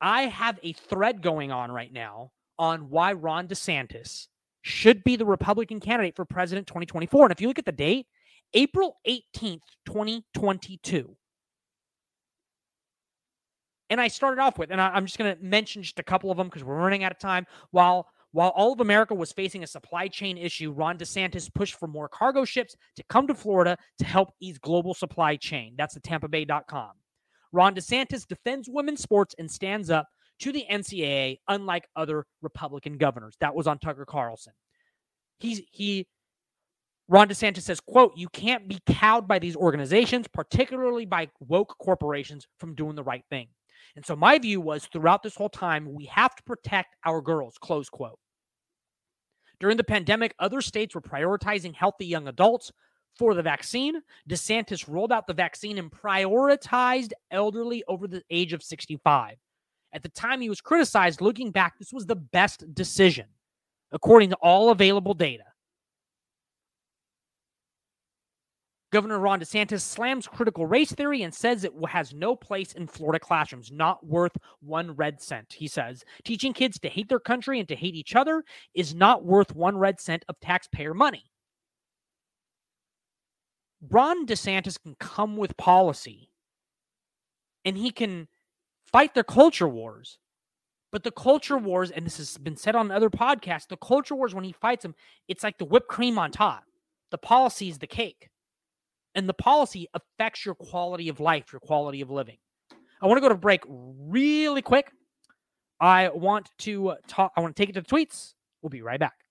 I 0.00 0.22
have 0.22 0.58
a 0.62 0.72
thread 0.72 1.22
going 1.22 1.50
on 1.50 1.72
right 1.72 1.92
now 1.92 2.30
on 2.58 2.90
why 2.90 3.12
Ron 3.12 3.48
DeSantis 3.48 4.28
should 4.62 5.02
be 5.04 5.16
the 5.16 5.26
Republican 5.26 5.80
candidate 5.80 6.16
for 6.16 6.24
president 6.24 6.66
2024. 6.66 7.26
And 7.26 7.32
if 7.32 7.40
you 7.40 7.48
look 7.48 7.58
at 7.58 7.64
the 7.64 7.72
date, 7.72 8.06
April 8.54 8.98
18th, 9.06 9.60
2022. 9.86 11.16
And 13.90 14.00
I 14.00 14.08
started 14.08 14.40
off 14.40 14.58
with, 14.58 14.70
and 14.70 14.80
I, 14.80 14.96
am 14.96 15.04
just 15.04 15.18
going 15.18 15.36
to 15.36 15.42
mention 15.42 15.82
just 15.82 15.98
a 15.98 16.02
couple 16.02 16.30
of 16.30 16.38
them 16.38 16.46
because 16.46 16.64
we're 16.64 16.76
running 16.76 17.04
out 17.04 17.12
of 17.12 17.18
time. 17.18 17.46
While 17.72 18.08
while 18.32 18.48
all 18.50 18.72
of 18.72 18.80
America 18.80 19.14
was 19.14 19.30
facing 19.30 19.62
a 19.62 19.66
supply 19.66 20.08
chain 20.08 20.38
issue, 20.38 20.72
Ron 20.72 20.96
DeSantis 20.96 21.52
pushed 21.54 21.74
for 21.74 21.86
more 21.86 22.08
cargo 22.08 22.46
ships 22.46 22.74
to 22.96 23.04
come 23.10 23.26
to 23.26 23.34
Florida 23.34 23.76
to 23.98 24.04
help 24.06 24.30
ease 24.40 24.56
global 24.58 24.94
supply 24.94 25.36
chain. 25.36 25.74
That's 25.76 25.92
the 25.92 26.00
TampaBay.com. 26.00 26.92
Ron 27.52 27.74
DeSantis 27.74 28.26
defends 28.26 28.70
women's 28.70 29.02
sports 29.02 29.34
and 29.38 29.50
stands 29.50 29.90
up 29.90 30.08
to 30.42 30.52
the 30.52 30.64
NCAA, 30.70 31.38
unlike 31.48 31.88
other 31.94 32.26
Republican 32.42 32.98
governors. 32.98 33.36
That 33.40 33.54
was 33.54 33.66
on 33.66 33.78
Tucker 33.78 34.04
Carlson. 34.04 34.52
He's 35.38 35.62
he 35.70 36.06
Ron 37.08 37.28
DeSantis 37.28 37.62
says, 37.62 37.80
quote, 37.80 38.16
you 38.16 38.28
can't 38.28 38.68
be 38.68 38.78
cowed 38.86 39.28
by 39.28 39.38
these 39.38 39.56
organizations, 39.56 40.26
particularly 40.28 41.04
by 41.04 41.28
woke 41.40 41.76
corporations, 41.78 42.46
from 42.58 42.74
doing 42.74 42.94
the 42.94 43.02
right 43.02 43.24
thing. 43.28 43.48
And 43.96 44.06
so 44.06 44.16
my 44.16 44.38
view 44.38 44.60
was 44.60 44.86
throughout 44.86 45.22
this 45.22 45.34
whole 45.34 45.50
time, 45.50 45.92
we 45.92 46.06
have 46.06 46.34
to 46.34 46.42
protect 46.44 46.96
our 47.04 47.20
girls, 47.20 47.58
close 47.60 47.88
quote. 47.88 48.18
During 49.60 49.76
the 49.76 49.84
pandemic, 49.84 50.34
other 50.38 50.60
states 50.60 50.94
were 50.94 51.02
prioritizing 51.02 51.74
healthy 51.74 52.06
young 52.06 52.28
adults 52.28 52.72
for 53.18 53.34
the 53.34 53.42
vaccine. 53.42 54.00
DeSantis 54.28 54.88
rolled 54.88 55.12
out 55.12 55.26
the 55.26 55.34
vaccine 55.34 55.78
and 55.78 55.90
prioritized 55.90 57.12
elderly 57.30 57.84
over 57.88 58.08
the 58.08 58.22
age 58.30 58.52
of 58.52 58.62
65. 58.62 59.36
At 59.92 60.02
the 60.02 60.08
time 60.08 60.40
he 60.40 60.48
was 60.48 60.60
criticized, 60.60 61.20
looking 61.20 61.50
back, 61.50 61.78
this 61.78 61.92
was 61.92 62.06
the 62.06 62.16
best 62.16 62.74
decision, 62.74 63.26
according 63.92 64.30
to 64.30 64.36
all 64.36 64.70
available 64.70 65.14
data. 65.14 65.44
Governor 68.92 69.20
Ron 69.20 69.40
DeSantis 69.40 69.80
slams 69.80 70.26
critical 70.26 70.66
race 70.66 70.92
theory 70.92 71.22
and 71.22 71.34
says 71.34 71.64
it 71.64 71.72
has 71.88 72.12
no 72.12 72.36
place 72.36 72.74
in 72.74 72.86
Florida 72.86 73.18
classrooms, 73.18 73.72
not 73.72 74.04
worth 74.06 74.36
one 74.60 74.94
red 74.96 75.20
cent. 75.20 75.54
He 75.54 75.66
says 75.66 76.04
teaching 76.24 76.52
kids 76.52 76.78
to 76.80 76.90
hate 76.90 77.08
their 77.08 77.18
country 77.18 77.58
and 77.58 77.66
to 77.68 77.74
hate 77.74 77.94
each 77.94 78.14
other 78.14 78.44
is 78.74 78.94
not 78.94 79.24
worth 79.24 79.56
one 79.56 79.78
red 79.78 79.98
cent 79.98 80.26
of 80.28 80.38
taxpayer 80.40 80.92
money. 80.92 81.24
Ron 83.88 84.26
DeSantis 84.26 84.80
can 84.80 84.94
come 84.96 85.38
with 85.38 85.56
policy 85.56 86.28
and 87.64 87.78
he 87.78 87.90
can 87.90 88.28
fight 88.92 89.14
their 89.14 89.24
culture 89.24 89.68
wars. 89.68 90.18
But 90.92 91.04
the 91.04 91.10
culture 91.10 91.56
wars, 91.56 91.90
and 91.90 92.04
this 92.04 92.18
has 92.18 92.36
been 92.36 92.56
said 92.56 92.76
on 92.76 92.90
other 92.90 93.08
podcasts, 93.08 93.66
the 93.66 93.78
culture 93.78 94.14
wars, 94.14 94.34
when 94.34 94.44
he 94.44 94.52
fights 94.52 94.82
them, 94.82 94.94
it's 95.26 95.42
like 95.42 95.56
the 95.56 95.64
whipped 95.64 95.88
cream 95.88 96.18
on 96.18 96.30
top. 96.30 96.64
The 97.10 97.18
policy 97.18 97.68
is 97.68 97.78
the 97.78 97.86
cake. 97.86 98.28
And 99.14 99.28
the 99.28 99.34
policy 99.34 99.88
affects 99.94 100.44
your 100.44 100.54
quality 100.54 101.08
of 101.08 101.18
life, 101.18 101.52
your 101.52 101.60
quality 101.60 102.02
of 102.02 102.10
living. 102.10 102.36
I 103.00 103.06
want 103.06 103.16
to 103.16 103.22
go 103.22 103.28
to 103.30 103.34
break 103.34 103.62
really 103.66 104.62
quick. 104.62 104.92
I 105.80 106.10
want 106.10 106.50
to 106.60 106.96
talk, 107.08 107.32
I 107.36 107.40
want 107.40 107.56
to 107.56 107.60
take 107.60 107.70
it 107.70 107.72
to 107.72 107.80
the 107.80 107.86
tweets. 107.86 108.34
We'll 108.60 108.70
be 108.70 108.82
right 108.82 109.00
back. 109.00 109.21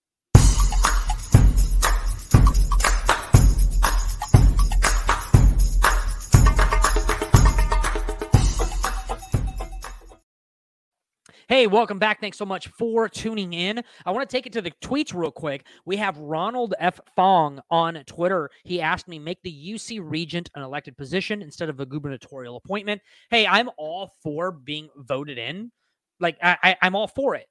Hey, 11.61 11.67
welcome 11.67 11.99
back. 11.99 12.19
Thanks 12.19 12.39
so 12.39 12.45
much 12.45 12.69
for 12.69 13.07
tuning 13.07 13.53
in. 13.53 13.83
I 14.03 14.09
want 14.09 14.27
to 14.27 14.35
take 14.35 14.47
it 14.47 14.53
to 14.53 14.63
the 14.63 14.71
tweets 14.81 15.13
real 15.13 15.29
quick. 15.29 15.67
We 15.85 15.95
have 15.97 16.17
Ronald 16.17 16.73
F. 16.79 16.99
Fong 17.15 17.61
on 17.69 18.03
Twitter. 18.07 18.49
He 18.63 18.81
asked 18.81 19.07
me, 19.07 19.19
make 19.19 19.37
the 19.43 19.73
UC 19.73 19.99
Regent 20.01 20.49
an 20.55 20.63
elected 20.63 20.97
position 20.97 21.43
instead 21.43 21.69
of 21.69 21.79
a 21.79 21.85
gubernatorial 21.85 22.55
appointment. 22.55 23.03
Hey, 23.29 23.45
I'm 23.45 23.69
all 23.77 24.09
for 24.23 24.51
being 24.51 24.89
voted 24.95 25.37
in. 25.37 25.71
Like, 26.19 26.35
I, 26.41 26.57
I, 26.63 26.77
I'm 26.81 26.95
all 26.95 27.07
for 27.07 27.35
it. 27.35 27.45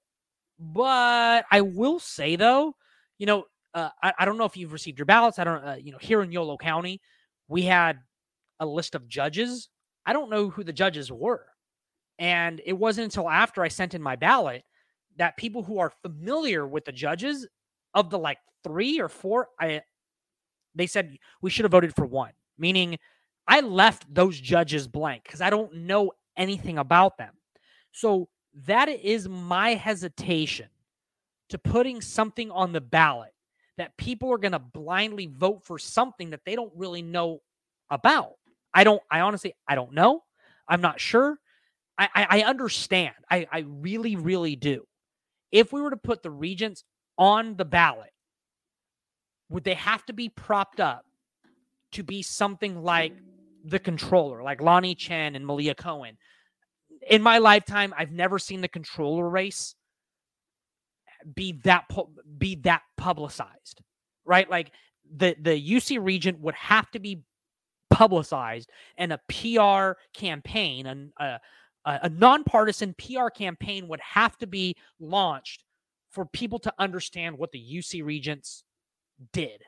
But 0.59 1.45
I 1.53 1.61
will 1.61 2.01
say, 2.01 2.35
though, 2.35 2.75
you 3.17 3.27
know, 3.27 3.45
uh, 3.75 3.91
I, 4.03 4.13
I 4.19 4.25
don't 4.25 4.39
know 4.39 4.45
if 4.45 4.57
you've 4.57 4.73
received 4.73 4.99
your 4.99 5.07
ballots. 5.07 5.39
I 5.39 5.45
don't, 5.45 5.65
uh, 5.65 5.77
you 5.81 5.93
know, 5.93 5.99
here 6.01 6.21
in 6.23 6.33
Yolo 6.33 6.57
County, 6.57 7.01
we 7.47 7.63
had 7.63 8.01
a 8.59 8.67
list 8.67 8.97
of 8.97 9.07
judges. 9.07 9.69
I 10.05 10.13
don't 10.13 10.31
know 10.31 10.51
who 10.51 10.65
the 10.65 10.73
judges 10.73 11.13
were. 11.13 11.47
And 12.21 12.61
it 12.67 12.75
wasn't 12.75 13.07
until 13.07 13.29
after 13.29 13.63
I 13.63 13.69
sent 13.69 13.95
in 13.95 14.03
my 14.03 14.15
ballot 14.15 14.63
that 15.17 15.39
people 15.39 15.63
who 15.63 15.79
are 15.79 15.91
familiar 16.03 16.67
with 16.67 16.85
the 16.85 16.93
judges 16.93 17.49
of 17.95 18.11
the 18.11 18.19
like 18.19 18.39
three 18.63 19.01
or 19.01 19.09
four, 19.09 19.49
I 19.59 19.83
they 20.75 20.87
said 20.87 21.17
we 21.43 21.51
should 21.51 21.65
have 21.65 21.73
voted 21.73 21.97
for 21.97 22.07
one, 22.07 22.33
meaning 22.59 22.99
I 23.49 23.61
left 23.61 24.13
those 24.13 24.39
judges 24.39 24.87
blank 24.87 25.25
because 25.25 25.41
I 25.41 25.51
don't 25.51 25.75
know 25.75 26.13
anything 26.37 26.79
about 26.79 27.19
them. 27.19 27.35
So 27.91 28.29
that 28.67 28.89
is 28.89 29.29
my 29.29 29.71
hesitation 29.71 30.69
to 31.49 31.59
putting 31.59 32.01
something 32.01 32.51
on 32.51 32.73
the 32.73 32.81
ballot 32.81 33.33
that 33.79 33.97
people 33.97 34.31
are 34.31 34.39
going 34.39 34.53
to 34.53 34.59
blindly 34.59 35.27
vote 35.27 35.65
for 35.65 35.79
something 35.79 36.31
that 36.31 36.45
they 36.45 36.55
don't 36.55 36.73
really 36.77 37.03
know 37.03 37.41
about. 37.89 38.35
I 38.75 38.85
don't, 38.85 39.03
I 39.11 39.21
honestly, 39.21 39.55
I 39.67 39.75
don't 39.75 39.95
know. 39.95 40.23
I'm 40.69 40.81
not 40.81 41.01
sure. 41.01 41.39
I, 42.01 42.27
I 42.31 42.43
understand. 42.43 43.15
I, 43.31 43.47
I 43.53 43.65
really, 43.67 44.17
really 44.17 44.57
do. 44.57 44.85
If 45.53 45.73
we 45.73 45.83
were 45.83 45.91
to 45.91 45.97
put 45.97 46.23
the 46.23 46.31
regents 46.31 46.85
on 47.19 47.57
the 47.57 47.65
ballot, 47.65 48.11
would 49.51 49.65
they 49.65 49.75
have 49.75 50.05
to 50.07 50.13
be 50.13 50.29
propped 50.29 50.81
up 50.81 51.05
to 51.93 52.03
be 52.03 52.23
something 52.23 52.83
like 52.83 53.13
the 53.65 53.79
controller, 53.79 54.43
like 54.43 54.61
Lanhee 54.61 54.97
Chen 54.97 55.35
and 55.35 55.47
Malia 55.47 55.75
Cohen? 55.75 56.17
In 57.09 57.23
my 57.23 57.39
lifetime, 57.39 57.93
I've 57.97 58.13
never 58.13 58.39
seen 58.39 58.61
the 58.61 58.69
controller 58.69 59.29
race 59.29 59.75
be 61.35 61.61
that 61.65 61.85
be 62.39 62.55
that 62.57 62.83
publicized, 62.97 63.83
right? 64.25 64.49
Like 64.49 64.73
the 65.15 65.37
the 65.41 65.51
UC 65.51 66.03
regent 66.03 66.41
would 66.41 66.55
have 66.55 66.91
to 66.93 66.99
be 66.99 67.23
publicized 67.91 68.71
and 68.97 69.13
a 69.13 69.21
PR 69.29 69.99
campaign 70.15 70.87
and 70.87 71.13
a, 71.19 71.41
a, 71.85 72.09
nonpartisan 72.09 72.95
PR 72.95 73.29
campaign 73.29 73.89
would 73.89 74.01
have 74.01 74.37
to 74.39 74.47
be 74.47 74.77
launched 74.99 75.65
for 76.11 76.27
people 76.27 76.59
to 76.61 76.73
understand 76.79 77.39
what 77.39 77.53
the 77.53 77.59
UC 77.59 78.05
regents 78.05 78.65
did 79.33 79.63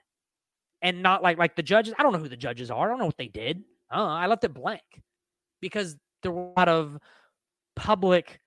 and 0.82 1.02
not 1.02 1.22
like 1.22 1.38
like 1.38 1.56
the 1.56 1.62
judges. 1.62 1.94
I 1.98 2.02
don't 2.02 2.12
know 2.12 2.18
who 2.18 2.28
the 2.28 2.36
judges 2.36 2.70
are. 2.70 2.86
I 2.86 2.90
don't 2.90 2.98
know 2.98 3.06
what 3.06 3.18
they 3.18 3.28
did. 3.28 3.62
Uh, 3.90 4.04
I 4.04 4.26
left 4.26 4.44
it 4.44 4.54
blank 4.54 4.82
because 5.60 5.96
there 6.22 6.32
were 6.32 6.52
a 6.56 6.58
lot 6.58 6.68
of 6.68 6.98
public, 7.76 8.40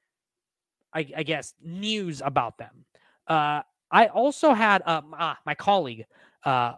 I, 0.94 1.08
I 1.16 1.24
guess, 1.24 1.54
news 1.64 2.22
about 2.24 2.58
them. 2.58 2.86
Uh, 3.28 3.62
I 3.92 4.08
also 4.08 4.54
had 4.54 4.82
uh, 4.86 5.02
my, 5.08 5.36
my 5.46 5.56
colleague 5.56 6.06
uh, 6.44 6.74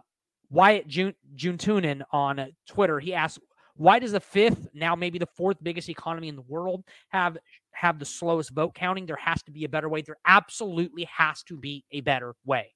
Wyatt 0.50 0.86
June 0.86 1.14
Tunin 1.36 2.02
on 2.10 2.48
Twitter. 2.66 3.00
He 3.00 3.14
asked, 3.14 3.38
Why 3.78 4.00
does 4.00 4.10
the 4.10 4.20
fifth, 4.20 4.66
now 4.74 4.96
maybe 4.96 5.20
the 5.20 5.28
fourth 5.36 5.56
biggest 5.62 5.88
economy 5.88 6.26
in 6.26 6.34
the 6.34 6.42
world, 6.42 6.82
have 7.10 7.38
have 7.70 8.00
the 8.00 8.04
slowest 8.04 8.50
vote 8.50 8.74
counting? 8.74 9.06
There 9.06 9.14
has 9.16 9.40
to 9.44 9.52
be 9.52 9.64
a 9.64 9.68
better 9.68 9.88
way. 9.88 10.02
There 10.02 10.18
absolutely 10.26 11.04
has 11.04 11.44
to 11.44 11.56
be 11.56 11.84
a 11.92 12.00
better 12.00 12.34
way. 12.44 12.74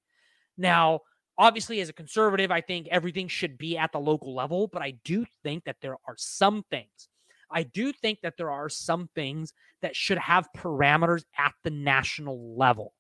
Now, 0.57 1.01
obviously, 1.37 1.81
as 1.81 1.89
a 1.89 1.93
conservative, 1.93 2.53
I 2.53 2.61
think 2.61 2.87
everything 2.89 3.27
should 3.27 3.59
be 3.59 3.77
at 3.77 3.91
the 3.91 3.99
local 3.99 4.33
level, 4.33 4.69
but 4.69 4.81
I 4.81 4.93
do 5.05 5.27
think 5.43 5.65
that 5.65 5.79
there 5.83 5.97
are 6.07 6.15
some 6.17 6.63
things. 6.71 7.09
I 7.51 7.65
do 7.65 7.93
think 7.93 8.21
that 8.23 8.37
there 8.39 8.53
are 8.53 8.69
some 8.69 9.11
things 9.17 9.53
that 9.81 9.97
should 9.97 10.19
have 10.19 10.49
parameters 10.57 11.25
at 11.37 11.53
the 11.65 11.71
national 11.71 12.57
level. 12.57 12.95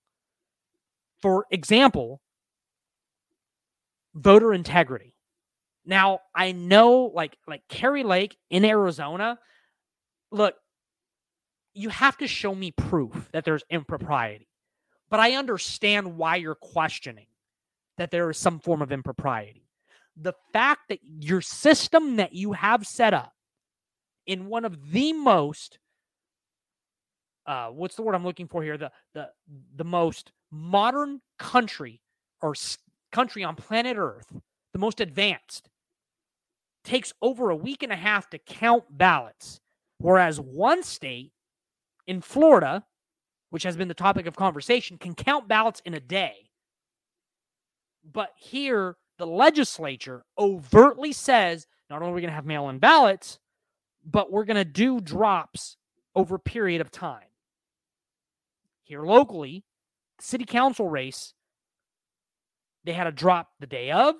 For 1.20 1.46
example, 1.52 2.20
voter 4.12 4.52
integrity. 4.52 5.14
Now, 5.84 6.20
I 6.34 6.52
know 6.52 7.10
like 7.14 7.36
like 7.46 7.62
Kari 7.68 8.04
Lake 8.04 8.36
in 8.50 8.64
Arizona, 8.64 9.38
look, 10.30 10.54
you 11.74 11.88
have 11.88 12.16
to 12.18 12.26
show 12.26 12.54
me 12.54 12.70
proof 12.70 13.28
that 13.32 13.44
there's 13.44 13.64
impropriety. 13.70 14.48
But 15.10 15.20
I 15.20 15.32
understand 15.32 16.16
why 16.16 16.36
you're 16.36 16.54
questioning 16.54 17.26
that 17.98 18.10
there 18.10 18.30
is 18.30 18.38
some 18.38 18.60
form 18.60 18.80
of 18.80 18.92
impropriety. 18.92 19.68
The 20.16 20.34
fact 20.52 20.88
that 20.88 21.00
your 21.02 21.40
system 21.40 22.16
that 22.16 22.32
you 22.32 22.52
have 22.52 22.86
set 22.86 23.12
up 23.12 23.32
in 24.26 24.46
one 24.46 24.64
of 24.64 24.92
the 24.92 25.12
most 25.12 25.78
uh 27.44 27.68
what's 27.68 27.96
the 27.96 28.02
word 28.02 28.14
I'm 28.14 28.24
looking 28.24 28.46
for 28.46 28.62
here 28.62 28.78
the 28.78 28.92
the 29.14 29.30
the 29.74 29.84
most 29.84 30.30
modern 30.52 31.20
country 31.38 32.00
or 32.40 32.54
country 33.10 33.42
on 33.42 33.56
planet 33.56 33.96
earth 33.98 34.32
the 34.72 34.78
most 34.78 35.00
advanced 35.00 35.68
takes 36.84 37.12
over 37.22 37.50
a 37.50 37.56
week 37.56 37.82
and 37.82 37.92
a 37.92 37.96
half 37.96 38.28
to 38.30 38.38
count 38.38 38.84
ballots 38.90 39.60
whereas 39.98 40.40
one 40.40 40.82
state 40.82 41.32
in 42.06 42.20
Florida 42.20 42.84
which 43.50 43.62
has 43.62 43.76
been 43.76 43.88
the 43.88 43.94
topic 43.94 44.26
of 44.26 44.36
conversation 44.36 44.98
can 44.98 45.14
count 45.14 45.48
ballots 45.48 45.80
in 45.84 45.94
a 45.94 46.00
day 46.00 46.50
but 48.10 48.30
here 48.36 48.96
the 49.18 49.26
legislature 49.26 50.24
overtly 50.38 51.12
says 51.12 51.66
not 51.88 52.02
only 52.02 52.12
are 52.12 52.14
we 52.14 52.20
going 52.20 52.30
to 52.30 52.34
have 52.34 52.46
mail-in 52.46 52.78
ballots 52.78 53.38
but 54.04 54.32
we're 54.32 54.44
going 54.44 54.56
to 54.56 54.64
do 54.64 55.00
drops 55.00 55.76
over 56.14 56.36
a 56.36 56.40
period 56.40 56.80
of 56.80 56.90
time. 56.90 57.26
Here 58.82 59.02
locally, 59.02 59.64
city 60.20 60.44
council 60.44 60.88
race, 60.88 61.34
they 62.84 62.92
had 62.92 63.06
a 63.06 63.12
drop 63.12 63.50
the 63.60 63.66
day 63.66 63.90
of, 63.90 64.16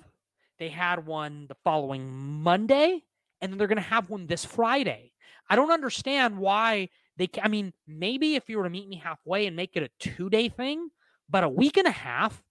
they 0.59 0.69
had 0.69 1.05
one 1.05 1.47
the 1.47 1.55
following 1.63 2.09
Monday, 2.41 3.03
and 3.41 3.51
then 3.51 3.57
they're 3.57 3.67
going 3.67 3.77
to 3.77 3.81
have 3.81 4.09
one 4.09 4.27
this 4.27 4.45
Friday. 4.45 5.11
I 5.49 5.55
don't 5.55 5.71
understand 5.71 6.37
why 6.37 6.89
they, 7.17 7.29
I 7.41 7.47
mean, 7.47 7.73
maybe 7.87 8.35
if 8.35 8.49
you 8.49 8.57
were 8.57 8.63
to 8.63 8.69
meet 8.69 8.87
me 8.87 8.95
halfway 8.95 9.45
and 9.45 9.55
make 9.55 9.75
it 9.75 9.83
a 9.83 9.89
two 9.99 10.29
day 10.29 10.49
thing, 10.49 10.89
but 11.29 11.43
a 11.43 11.49
week 11.49 11.77
and 11.77 11.87
a 11.87 11.91
half, 11.91 12.41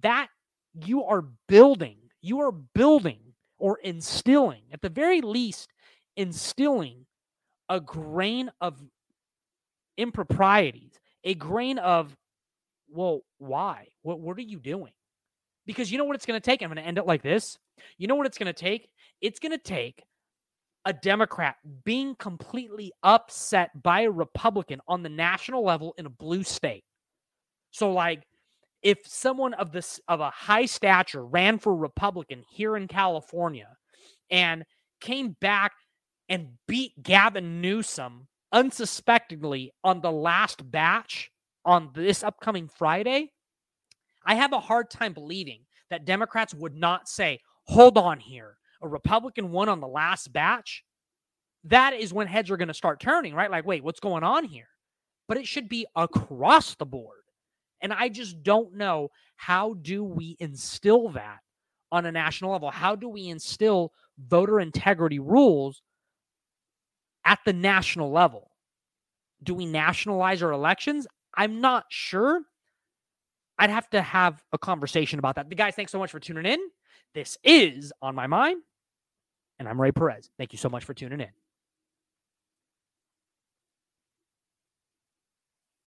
that 0.00 0.28
you 0.74 1.04
are 1.04 1.24
building, 1.48 1.98
you 2.20 2.40
are 2.40 2.52
building 2.52 3.20
or 3.58 3.78
instilling, 3.78 4.62
at 4.72 4.82
the 4.82 4.88
very 4.88 5.20
least, 5.20 5.70
instilling 6.16 7.06
a 7.68 7.80
grain 7.80 8.50
of 8.60 8.82
improprieties, 9.96 10.92
a 11.22 11.34
grain 11.34 11.78
of, 11.78 12.16
well, 12.90 13.20
why? 13.38 13.88
What, 14.02 14.20
what 14.20 14.36
are 14.36 14.42
you 14.42 14.58
doing? 14.58 14.92
Because 15.66 15.90
you 15.90 15.98
know 15.98 16.04
what 16.04 16.16
it's 16.16 16.26
going 16.26 16.40
to 16.40 16.44
take? 16.44 16.62
I'm 16.62 16.68
going 16.68 16.76
to 16.76 16.86
end 16.86 16.98
it 16.98 17.06
like 17.06 17.22
this. 17.22 17.58
You 17.98 18.06
know 18.06 18.14
what 18.14 18.26
it's 18.26 18.38
going 18.38 18.52
to 18.52 18.52
take? 18.52 18.88
It's 19.20 19.38
going 19.38 19.52
to 19.52 19.58
take 19.58 20.04
a 20.84 20.92
Democrat 20.92 21.56
being 21.84 22.14
completely 22.14 22.92
upset 23.02 23.70
by 23.82 24.02
a 24.02 24.10
Republican 24.10 24.80
on 24.86 25.02
the 25.02 25.08
national 25.08 25.64
level 25.64 25.94
in 25.96 26.06
a 26.06 26.10
blue 26.10 26.42
state. 26.42 26.84
So, 27.70 27.90
like, 27.90 28.24
if 28.82 28.98
someone 29.06 29.54
of 29.54 29.72
this 29.72 29.98
of 30.08 30.20
a 30.20 30.30
high 30.30 30.66
stature 30.66 31.24
ran 31.24 31.58
for 31.58 31.74
Republican 31.74 32.44
here 32.50 32.76
in 32.76 32.86
California 32.86 33.68
and 34.30 34.64
came 35.00 35.36
back 35.40 35.72
and 36.28 36.48
beat 36.68 37.02
Gavin 37.02 37.60
Newsom 37.62 38.28
unsuspectingly 38.52 39.72
on 39.82 40.00
the 40.00 40.12
last 40.12 40.70
batch 40.70 41.30
on 41.64 41.90
this 41.94 42.22
upcoming 42.22 42.68
Friday, 42.68 43.32
I 44.24 44.34
have 44.36 44.52
a 44.52 44.60
hard 44.60 44.90
time 44.90 45.12
believing 45.12 45.60
that 45.90 46.04
Democrats 46.04 46.54
would 46.54 46.74
not 46.74 47.08
say, 47.08 47.40
hold 47.64 47.98
on 47.98 48.18
here, 48.20 48.56
a 48.82 48.88
Republican 48.88 49.50
won 49.50 49.68
on 49.68 49.80
the 49.80 49.88
last 49.88 50.32
batch. 50.32 50.84
That 51.64 51.94
is 51.94 52.12
when 52.12 52.26
heads 52.26 52.50
are 52.50 52.56
going 52.56 52.68
to 52.68 52.74
start 52.74 53.00
turning, 53.00 53.34
right? 53.34 53.50
Like, 53.50 53.66
wait, 53.66 53.84
what's 53.84 54.00
going 54.00 54.22
on 54.22 54.44
here? 54.44 54.68
But 55.28 55.38
it 55.38 55.46
should 55.46 55.68
be 55.68 55.86
across 55.96 56.74
the 56.74 56.86
board. 56.86 57.20
And 57.80 57.92
I 57.92 58.08
just 58.08 58.42
don't 58.42 58.74
know 58.74 59.10
how 59.36 59.74
do 59.74 60.04
we 60.04 60.36
instill 60.40 61.10
that 61.10 61.38
on 61.92 62.06
a 62.06 62.12
national 62.12 62.52
level? 62.52 62.70
How 62.70 62.96
do 62.96 63.08
we 63.08 63.28
instill 63.28 63.92
voter 64.18 64.60
integrity 64.60 65.18
rules 65.18 65.82
at 67.24 67.38
the 67.46 67.52
national 67.52 68.10
level? 68.10 68.50
Do 69.42 69.54
we 69.54 69.66
nationalize 69.66 70.42
our 70.42 70.52
elections? 70.52 71.06
I'm 71.34 71.60
not 71.60 71.84
sure. 71.88 72.42
I'd 73.58 73.70
have 73.70 73.88
to 73.90 74.02
have 74.02 74.42
a 74.52 74.58
conversation 74.58 75.18
about 75.18 75.36
that. 75.36 75.48
The 75.48 75.54
guys, 75.54 75.74
thanks 75.74 75.92
so 75.92 75.98
much 75.98 76.10
for 76.10 76.20
tuning 76.20 76.46
in. 76.46 76.58
This 77.14 77.38
is 77.44 77.92
On 78.02 78.14
My 78.14 78.26
Mind, 78.26 78.60
and 79.58 79.68
I'm 79.68 79.80
Ray 79.80 79.92
Perez. 79.92 80.30
Thank 80.38 80.52
you 80.52 80.58
so 80.58 80.68
much 80.68 80.84
for 80.84 80.94
tuning 80.94 81.20
in. 81.20 81.28